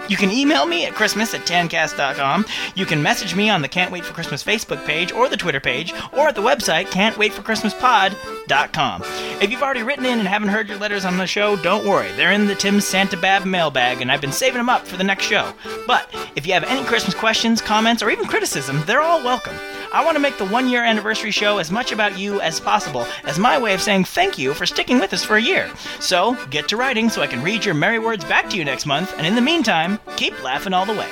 You 0.09 0.17
can 0.17 0.31
email 0.31 0.65
me 0.65 0.87
at 0.87 0.95
Christmas 0.95 1.35
at 1.35 1.43
tancast.com. 1.43 2.47
You 2.75 2.87
can 2.87 3.03
message 3.03 3.35
me 3.35 3.51
on 3.51 3.61
the 3.61 3.69
Can't 3.69 3.93
Wait 3.93 4.05
for 4.05 4.15
Christmas 4.15 4.43
Facebook 4.43 4.83
page 4.87 5.13
or 5.13 5.29
the 5.29 5.37
Twitter 5.37 5.61
page 5.61 5.93
or 6.15 6.29
at 6.29 6.35
the 6.35 6.41
website 6.41 6.87
can'twaitforchristmaspod.com. 6.87 9.03
If 9.43 9.51
you've 9.51 9.63
already 9.63 9.83
written 9.83 10.07
in 10.07 10.19
and 10.19 10.27
haven't 10.27 10.49
heard 10.49 10.67
your 10.69 10.79
letters 10.79 11.05
on 11.05 11.19
the 11.19 11.27
show, 11.27 11.57
don't 11.57 11.87
worry. 11.87 12.11
They're 12.13 12.33
in 12.33 12.47
the 12.47 12.55
Tim 12.55 12.81
Santa 12.81 13.19
Babb 13.19 13.45
mailbag 13.45 14.01
and 14.01 14.11
I've 14.11 14.23
been 14.23 14.33
saving 14.33 14.57
them 14.57 14.71
up 14.71 14.87
for 14.87 14.97
the 14.97 15.05
next 15.05 15.25
show. 15.25 15.53
But 15.87 16.09
if 16.37 16.47
you 16.47 16.55
have 16.55 16.65
any 16.65 16.87
Christmas 16.87 17.15
questions, 17.15 17.61
comments, 17.61 18.03
or 18.03 18.09
even 18.11 18.25
criticism, 18.27 18.58
they're 18.67 19.01
all 19.01 19.23
welcome. 19.23 19.55
I 19.93 20.05
want 20.05 20.17
to 20.17 20.21
make 20.21 20.37
the 20.37 20.45
one 20.47 20.69
year 20.69 20.85
anniversary 20.85 21.31
show 21.31 21.59
as 21.59 21.71
much 21.71 21.93
about 21.93 22.19
you 22.19 22.41
as 22.41 22.61
possible 22.61 23.07
as 23.25 23.39
my 23.39 23.57
way 23.59 23.73
of 23.73 23.81
saying 23.81 24.05
thank 24.05 24.37
you 24.37 24.53
for 24.53 24.67
sticking 24.67 24.99
with 24.99 25.13
us 25.13 25.25
for 25.25 25.37
a 25.37 25.41
year. 25.41 25.71
So 26.01 26.37
get 26.51 26.69
to 26.69 26.77
writing 26.77 27.09
so 27.09 27.23
I 27.23 27.27
can 27.27 27.43
read 27.43 27.65
your 27.65 27.75
merry 27.75 27.99
words 27.99 28.25
back 28.25 28.51
to 28.51 28.57
you 28.57 28.65
next 28.65 28.85
month, 28.85 29.15
and 29.17 29.27
in 29.27 29.35
the 29.35 29.41
meantime, 29.41 29.99
keep 30.17 30.43
laughing 30.43 30.73
all 30.75 30.85
the 30.87 30.93
way. 30.93 31.09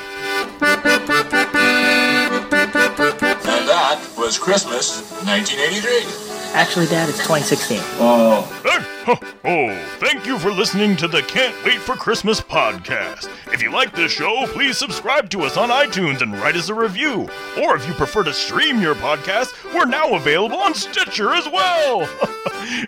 And 3.49 3.69
that 3.69 4.13
was 4.19 4.39
Christmas 4.39 5.11
1983. 5.25 6.53
Actually, 6.55 6.87
Dad, 6.87 7.09
it's 7.09 7.19
2016. 7.19 7.79
Oh. 7.99 8.93
Oh, 9.09 9.87
thank 9.99 10.27
you 10.27 10.37
for 10.37 10.51
listening 10.51 10.97
to 10.97 11.07
the 11.07 11.23
Can't 11.23 11.55
Wait 11.65 11.79
for 11.79 11.95
Christmas 11.95 12.41
podcast. 12.41 13.29
If 13.53 13.63
you 13.63 13.71
like 13.71 13.95
this 13.95 14.11
show, 14.11 14.49
please 14.49 14.77
subscribe 14.77 15.31
to 15.31 15.43
us 15.43 15.57
on 15.57 15.69
iTunes 15.69 16.23
and 16.23 16.35
write 16.35 16.57
us 16.57 16.71
a 16.71 16.75
review. 16.75 17.29
Or 17.63 17.77
if 17.77 17.87
you 17.87 17.95
prefer 17.95 18.25
to 18.25 18.33
stream 18.33 18.81
your 18.81 18.97
podcast, 18.97 19.55
we're 19.73 19.85
now 19.85 20.15
available 20.15 20.59
on 20.59 20.75
Stitcher 20.75 21.35
as 21.35 21.47
well. 21.47 22.01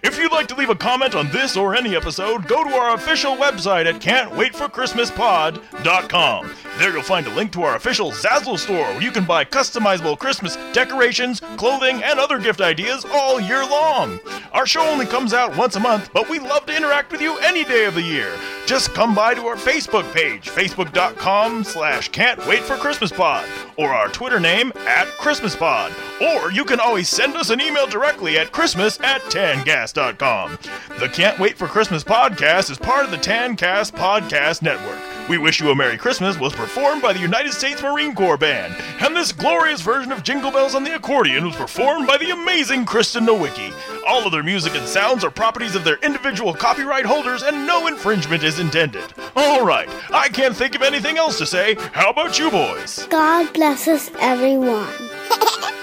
if 0.02 0.18
you'd 0.18 0.33
like 0.33 0.48
to 0.48 0.57
leave 0.57 0.70
a 0.70 0.74
comment 0.74 1.14
on 1.14 1.31
this 1.31 1.57
or 1.57 1.76
any 1.76 1.94
episode, 1.94 2.48
go 2.48 2.64
to 2.64 2.70
our 2.70 2.96
official 2.96 3.37
website 3.37 3.87
at 3.87 4.00
can'twaitforchristmaspod.com. 4.00 6.54
There 6.78 6.92
you'll 6.92 7.02
find 7.02 7.28
a 7.28 7.35
link 7.35 7.52
to 7.52 7.62
our 7.62 7.76
official 7.76 8.11
Zazzle 8.11 8.59
store 8.59 8.78
where 8.78 9.02
you 9.02 9.12
can 9.12 9.24
buy 9.24 9.44
customizable 9.44 10.18
Christmas 10.18 10.57
decorations, 10.72 11.38
clothing, 11.57 12.02
and 12.02 12.18
other 12.18 12.40
gift 12.40 12.61
ideas 12.61 13.07
all 13.12 13.38
year 13.40 13.64
long. 13.64 14.18
Our 14.52 14.66
show 14.66 14.83
only 14.83 15.07
comes 15.07 15.33
out 15.33 15.57
once 15.57 15.76
a 15.76 15.81
month, 15.81 16.07
but 16.12 16.28
we 16.28 16.38
love 16.38 16.66
to 16.66 16.76
interact 16.76 17.12
with 17.12 17.20
you 17.20 17.38
any 17.38 17.64
day 17.64 17.84
of 17.84 17.94
the 17.94 18.02
year. 18.02 18.32
Just 18.66 18.94
come 18.94 19.14
by 19.14 19.34
to 19.34 19.46
our 19.46 19.56
Facebook 19.56 20.12
page, 20.12 20.48
facebook.com 20.50 21.64
slash 21.64 22.08
can't 22.10 22.44
wait 22.46 22.62
for 22.62 22.76
Christmas 22.76 23.12
pod, 23.12 23.46
or 23.76 23.90
our 23.90 24.08
Twitter 24.08 24.40
name 24.40 24.72
at 24.86 25.06
Christmas 25.18 25.56
pod. 25.56 25.92
Or 26.20 26.50
you 26.52 26.64
can 26.64 26.80
always 26.80 27.08
send 27.08 27.36
us 27.36 27.50
an 27.50 27.60
email 27.60 27.86
directly 27.86 28.38
at 28.38 28.52
christmas 28.52 28.98
at 29.00 29.22
tancast.com. 29.22 30.58
The 30.98 31.08
Can't 31.08 31.38
Wait 31.38 31.56
for 31.56 31.66
Christmas 31.66 32.04
podcast 32.04 32.70
is 32.70 32.78
part 32.78 33.04
of 33.04 33.10
the 33.10 33.16
Tancast 33.16 33.92
Podcast 33.92 34.62
Network. 34.62 35.17
We 35.28 35.36
Wish 35.36 35.60
You 35.60 35.70
a 35.70 35.74
Merry 35.74 35.98
Christmas 35.98 36.38
was 36.38 36.54
performed 36.54 37.02
by 37.02 37.12
the 37.12 37.20
United 37.20 37.52
States 37.52 37.82
Marine 37.82 38.14
Corps 38.14 38.38
Band, 38.38 38.74
and 39.00 39.14
this 39.14 39.30
glorious 39.30 39.82
version 39.82 40.10
of 40.10 40.22
Jingle 40.22 40.50
Bells 40.50 40.74
on 40.74 40.84
the 40.84 40.94
Accordion 40.94 41.44
was 41.44 41.54
performed 41.54 42.06
by 42.06 42.16
the 42.16 42.30
amazing 42.30 42.86
Kristen 42.86 43.26
Nowicki. 43.26 43.74
All 44.06 44.24
of 44.24 44.32
their 44.32 44.42
music 44.42 44.74
and 44.74 44.88
sounds 44.88 45.24
are 45.24 45.30
properties 45.30 45.74
of 45.74 45.84
their 45.84 45.98
individual 45.98 46.54
copyright 46.54 47.04
holders, 47.04 47.42
and 47.42 47.66
no 47.66 47.88
infringement 47.88 48.42
is 48.42 48.58
intended. 48.58 49.12
All 49.36 49.66
right, 49.66 49.90
I 50.10 50.30
can't 50.30 50.56
think 50.56 50.74
of 50.74 50.80
anything 50.80 51.18
else 51.18 51.36
to 51.38 51.46
say. 51.46 51.74
How 51.92 52.08
about 52.08 52.38
you 52.38 52.50
boys? 52.50 53.06
God 53.10 53.52
bless 53.52 53.86
us, 53.86 54.10
everyone. 54.20 54.88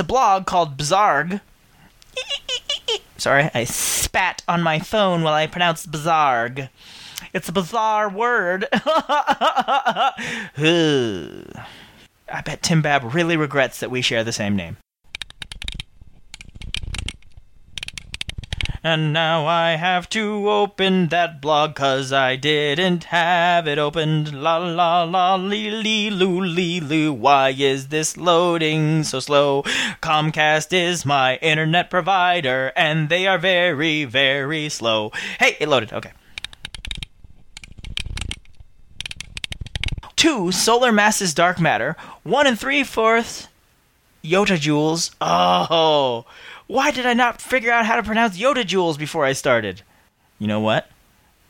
a 0.00 0.04
blog 0.04 0.46
called 0.46 0.76
Bizarg. 0.76 1.40
Sorry, 3.16 3.50
I 3.54 3.64
spat 3.64 4.42
on 4.48 4.62
my 4.62 4.78
phone 4.78 5.22
while 5.22 5.34
I 5.34 5.46
pronounced 5.46 5.90
Bizarg. 5.90 6.70
It's 7.32 7.48
a 7.48 7.52
bizarre 7.52 8.08
word. 8.08 8.66
I 8.72 10.12
bet 12.44 12.62
Tim 12.62 12.82
Babb 12.82 13.14
really 13.14 13.36
regrets 13.36 13.80
that 13.80 13.90
we 13.90 14.00
share 14.00 14.24
the 14.24 14.32
same 14.32 14.56
name. 14.56 14.78
And 18.82 19.12
now 19.12 19.46
I 19.46 19.72
have 19.72 20.08
to 20.10 20.48
open 20.48 21.08
that 21.08 21.42
blog 21.42 21.74
cause 21.74 22.14
I 22.14 22.36
didn't 22.36 23.04
have 23.04 23.68
it 23.68 23.78
opened. 23.78 24.32
La 24.32 24.56
la 24.56 25.02
la 25.02 25.34
lee 25.34 25.70
lee 25.70 26.08
loo 26.08 26.40
lee 26.40 26.80
loo. 26.80 27.12
Why 27.12 27.50
is 27.50 27.88
this 27.88 28.16
loading 28.16 29.04
so 29.04 29.20
slow? 29.20 29.64
Comcast 30.00 30.72
is 30.72 31.04
my 31.04 31.36
internet 31.42 31.90
provider 31.90 32.72
and 32.74 33.10
they 33.10 33.26
are 33.26 33.36
very, 33.36 34.04
very 34.06 34.70
slow. 34.70 35.12
Hey, 35.38 35.58
it 35.60 35.68
loaded. 35.68 35.92
Okay. 35.92 36.12
Two 40.16 40.52
solar 40.52 40.90
masses 40.90 41.34
dark 41.34 41.60
matter, 41.60 41.96
one 42.22 42.46
and 42.46 42.58
three 42.58 42.82
fourths 42.82 43.48
Yota 44.22 44.58
joules. 44.58 45.14
Oh, 45.20 46.26
why 46.70 46.92
did 46.92 47.04
I 47.04 47.14
not 47.14 47.42
figure 47.42 47.72
out 47.72 47.84
how 47.84 47.96
to 47.96 48.02
pronounce 48.02 48.38
Yoda 48.38 48.62
joules 48.64 48.96
before 48.96 49.24
I 49.24 49.32
started? 49.32 49.82
You 50.38 50.46
know 50.46 50.60
what? 50.60 50.88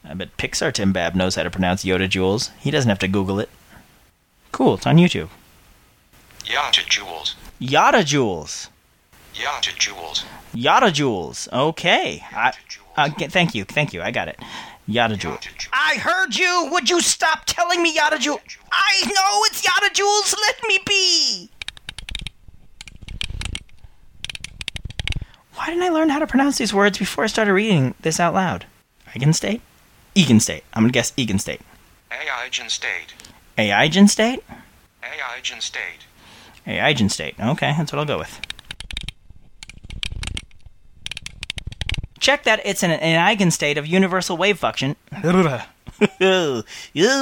I 0.02 0.14
bet 0.14 0.34
Pixar 0.38 0.72
Tim 0.72 0.94
Babb 0.94 1.14
knows 1.14 1.34
how 1.34 1.42
to 1.42 1.50
pronounce 1.50 1.84
Yoda 1.84 2.08
joules. 2.08 2.50
He 2.58 2.70
doesn't 2.70 2.88
have 2.88 2.98
to 3.00 3.08
Google 3.08 3.38
it. 3.38 3.50
Cool, 4.50 4.74
it's 4.74 4.86
on 4.86 4.96
YouTube. 4.96 5.28
Yoda 6.44 6.88
jewels. 6.88 7.36
Yada 7.58 7.98
joules. 7.98 8.68
Yada 9.34 9.72
jewels. 9.76 10.24
Yada 10.54 10.86
joules. 10.86 11.52
Okay. 11.52 12.24
I, 12.32 12.54
uh, 12.96 13.10
thank 13.10 13.54
you, 13.54 13.64
thank 13.64 13.92
you. 13.92 14.00
I 14.00 14.10
got 14.10 14.28
it. 14.28 14.38
Yada 14.86 15.16
joules. 15.16 15.68
I 15.70 15.96
heard 15.96 16.34
you. 16.34 16.70
Would 16.72 16.88
you 16.88 17.02
stop 17.02 17.42
telling 17.44 17.82
me 17.82 17.94
Yada 17.94 18.16
joules? 18.16 18.40
I 18.72 19.02
know 19.04 19.44
it's 19.44 19.62
Yada 19.62 19.94
joules. 19.94 20.34
Let 20.40 20.56
me 20.66 20.78
be. 20.86 21.50
Why 25.60 25.66
didn't 25.66 25.82
I 25.82 25.90
learn 25.90 26.08
how 26.08 26.18
to 26.18 26.26
pronounce 26.26 26.56
these 26.56 26.72
words 26.72 26.96
before 26.96 27.24
I 27.24 27.26
started 27.26 27.52
reading 27.52 27.94
this 28.00 28.18
out 28.18 28.32
loud? 28.32 28.64
Egan 29.14 29.34
State? 29.34 29.60
Egan 30.14 30.40
State. 30.40 30.64
I'm 30.72 30.84
gonna 30.84 30.90
guess 30.90 31.12
Egan 31.18 31.38
State. 31.38 31.60
Aigen 32.10 32.70
State. 32.70 33.12
Aigen 33.58 34.08
State? 34.08 34.42
Aigen 35.02 35.60
State. 35.60 36.06
Aigen 36.66 37.10
State. 37.10 37.34
Okay, 37.38 37.74
that's 37.76 37.92
what 37.92 37.98
I'll 37.98 38.06
go 38.06 38.16
with. 38.16 38.40
Check 42.20 42.44
that 42.44 42.62
it's 42.64 42.82
an, 42.82 42.92
an 42.92 43.20
eigenstate 43.20 43.76
of 43.76 43.86
universal 43.86 44.38
wave 44.38 44.58
function. 44.58 44.96
oh 46.22 46.62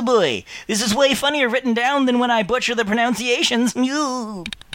boy, 0.02 0.44
this 0.68 0.80
is 0.80 0.94
way 0.94 1.12
funnier 1.14 1.48
written 1.48 1.74
down 1.74 2.06
than 2.06 2.20
when 2.20 2.30
I 2.30 2.44
butcher 2.44 2.76
the 2.76 2.84
pronunciations. 2.84 3.74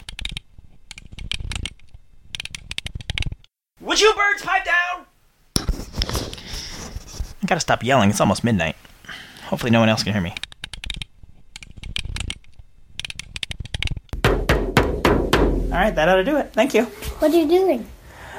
Would 3.84 4.00
you 4.00 4.14
birds 4.14 4.42
pipe 4.42 4.64
down? 4.64 5.06
I 7.42 7.46
gotta 7.46 7.60
stop 7.60 7.84
yelling. 7.84 8.08
It's 8.08 8.20
almost 8.20 8.42
midnight. 8.42 8.76
Hopefully, 9.42 9.70
no 9.70 9.80
one 9.80 9.90
else 9.90 10.02
can 10.02 10.14
hear 10.14 10.22
me. 10.22 10.34
All 14.24 15.80
right, 15.80 15.94
that 15.94 16.08
ought 16.08 16.16
to 16.16 16.24
do 16.24 16.38
it. 16.38 16.54
Thank 16.54 16.72
you. 16.72 16.84
What 16.84 17.30
are 17.30 17.36
you 17.36 17.46
doing? 17.46 17.86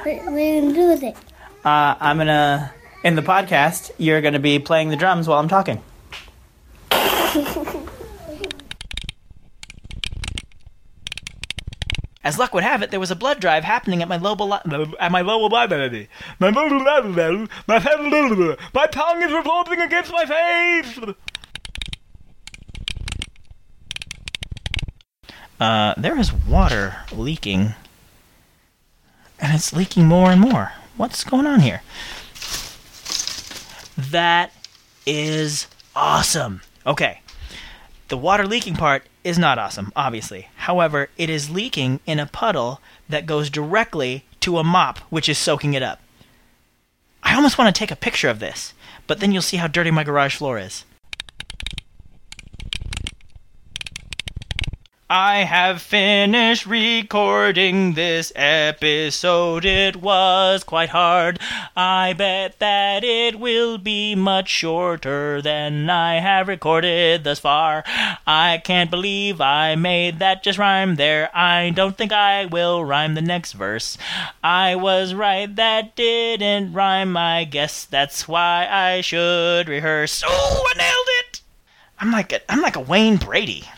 What, 0.02 0.16
what 0.24 0.34
are 0.34 0.38
you 0.38 0.60
gonna 0.62 0.74
do 0.74 0.88
with 0.88 1.02
it? 1.04 1.16
Uh, 1.64 1.94
I'm 2.00 2.18
gonna 2.18 2.72
in 3.04 3.14
the 3.14 3.22
podcast. 3.22 3.92
You're 3.98 4.20
gonna 4.20 4.40
be 4.40 4.58
playing 4.58 4.88
the 4.88 4.96
drums 4.96 5.28
while 5.28 5.38
I'm 5.38 5.48
talking. 5.48 5.80
As 12.26 12.40
luck 12.40 12.52
would 12.54 12.64
have 12.64 12.82
it, 12.82 12.90
there 12.90 12.98
was 12.98 13.12
a 13.12 13.14
blood 13.14 13.38
drive 13.38 13.62
happening 13.62 14.02
at 14.02 14.08
my 14.08 14.16
local 14.16 14.48
li- 14.48 14.94
at 14.98 15.12
my 15.12 15.20
local 15.20 15.48
library. 15.48 16.08
My 16.40 16.50
my. 16.50 18.56
My 18.74 18.86
tongue 18.88 19.22
is 19.22 19.30
revolting 19.30 19.80
against 19.80 20.12
my 20.12 20.26
face. 20.26 20.98
Uh, 25.60 25.94
there 25.96 26.18
is 26.18 26.32
water 26.32 26.96
leaking, 27.12 27.74
and 29.38 29.54
it's 29.54 29.72
leaking 29.72 30.06
more 30.06 30.32
and 30.32 30.40
more. 30.40 30.72
What's 30.96 31.22
going 31.22 31.46
on 31.46 31.60
here? 31.60 31.82
That 33.96 34.52
is 35.06 35.68
awesome. 35.94 36.62
Okay. 36.84 37.20
The 38.08 38.16
water 38.16 38.48
leaking 38.48 38.74
part 38.74 39.04
is 39.22 39.38
not 39.38 39.60
awesome, 39.60 39.92
obviously. 39.94 40.48
However, 40.66 41.10
it 41.16 41.30
is 41.30 41.48
leaking 41.48 42.00
in 42.06 42.18
a 42.18 42.26
puddle 42.26 42.80
that 43.08 43.24
goes 43.24 43.50
directly 43.50 44.24
to 44.40 44.58
a 44.58 44.64
mop, 44.64 44.98
which 45.10 45.28
is 45.28 45.38
soaking 45.38 45.74
it 45.74 45.82
up. 45.82 46.00
I 47.22 47.36
almost 47.36 47.56
want 47.56 47.72
to 47.72 47.78
take 47.78 47.92
a 47.92 47.94
picture 47.94 48.28
of 48.28 48.40
this, 48.40 48.74
but 49.06 49.20
then 49.20 49.30
you'll 49.30 49.42
see 49.42 49.58
how 49.58 49.68
dirty 49.68 49.92
my 49.92 50.02
garage 50.02 50.34
floor 50.34 50.58
is. 50.58 50.84
I 55.08 55.44
have 55.44 55.82
finished 55.82 56.66
recording 56.66 57.92
this 57.92 58.32
episode. 58.34 59.64
It 59.64 59.94
was 59.94 60.64
quite 60.64 60.88
hard. 60.88 61.38
I 61.76 62.12
bet 62.12 62.58
that 62.58 63.04
it 63.04 63.38
will 63.38 63.78
be 63.78 64.16
much 64.16 64.48
shorter 64.48 65.40
than 65.40 65.88
I 65.88 66.18
have 66.18 66.48
recorded 66.48 67.22
thus 67.22 67.38
far. 67.38 67.84
I 68.26 68.60
can't 68.64 68.90
believe 68.90 69.40
I 69.40 69.76
made 69.76 70.18
that 70.18 70.42
just 70.42 70.58
rhyme 70.58 70.96
there. 70.96 71.30
I 71.32 71.70
don't 71.70 71.96
think 71.96 72.10
I 72.10 72.46
will 72.46 72.84
rhyme 72.84 73.14
the 73.14 73.22
next 73.22 73.52
verse. 73.52 73.96
I 74.42 74.74
was 74.74 75.14
right, 75.14 75.54
that 75.54 75.94
didn't 75.94 76.72
rhyme. 76.72 77.16
I 77.16 77.44
guess 77.44 77.84
that's 77.84 78.26
why 78.26 78.66
I 78.68 79.02
should 79.02 79.68
rehearse. 79.68 80.24
Oh, 80.26 80.68
I 80.74 80.76
nailed 80.76 81.08
it! 81.20 81.42
I'm 82.00 82.10
like 82.10 82.32
a, 82.32 82.50
I'm 82.50 82.60
like 82.60 82.74
a 82.74 82.80
Wayne 82.80 83.18
Brady. 83.18 83.68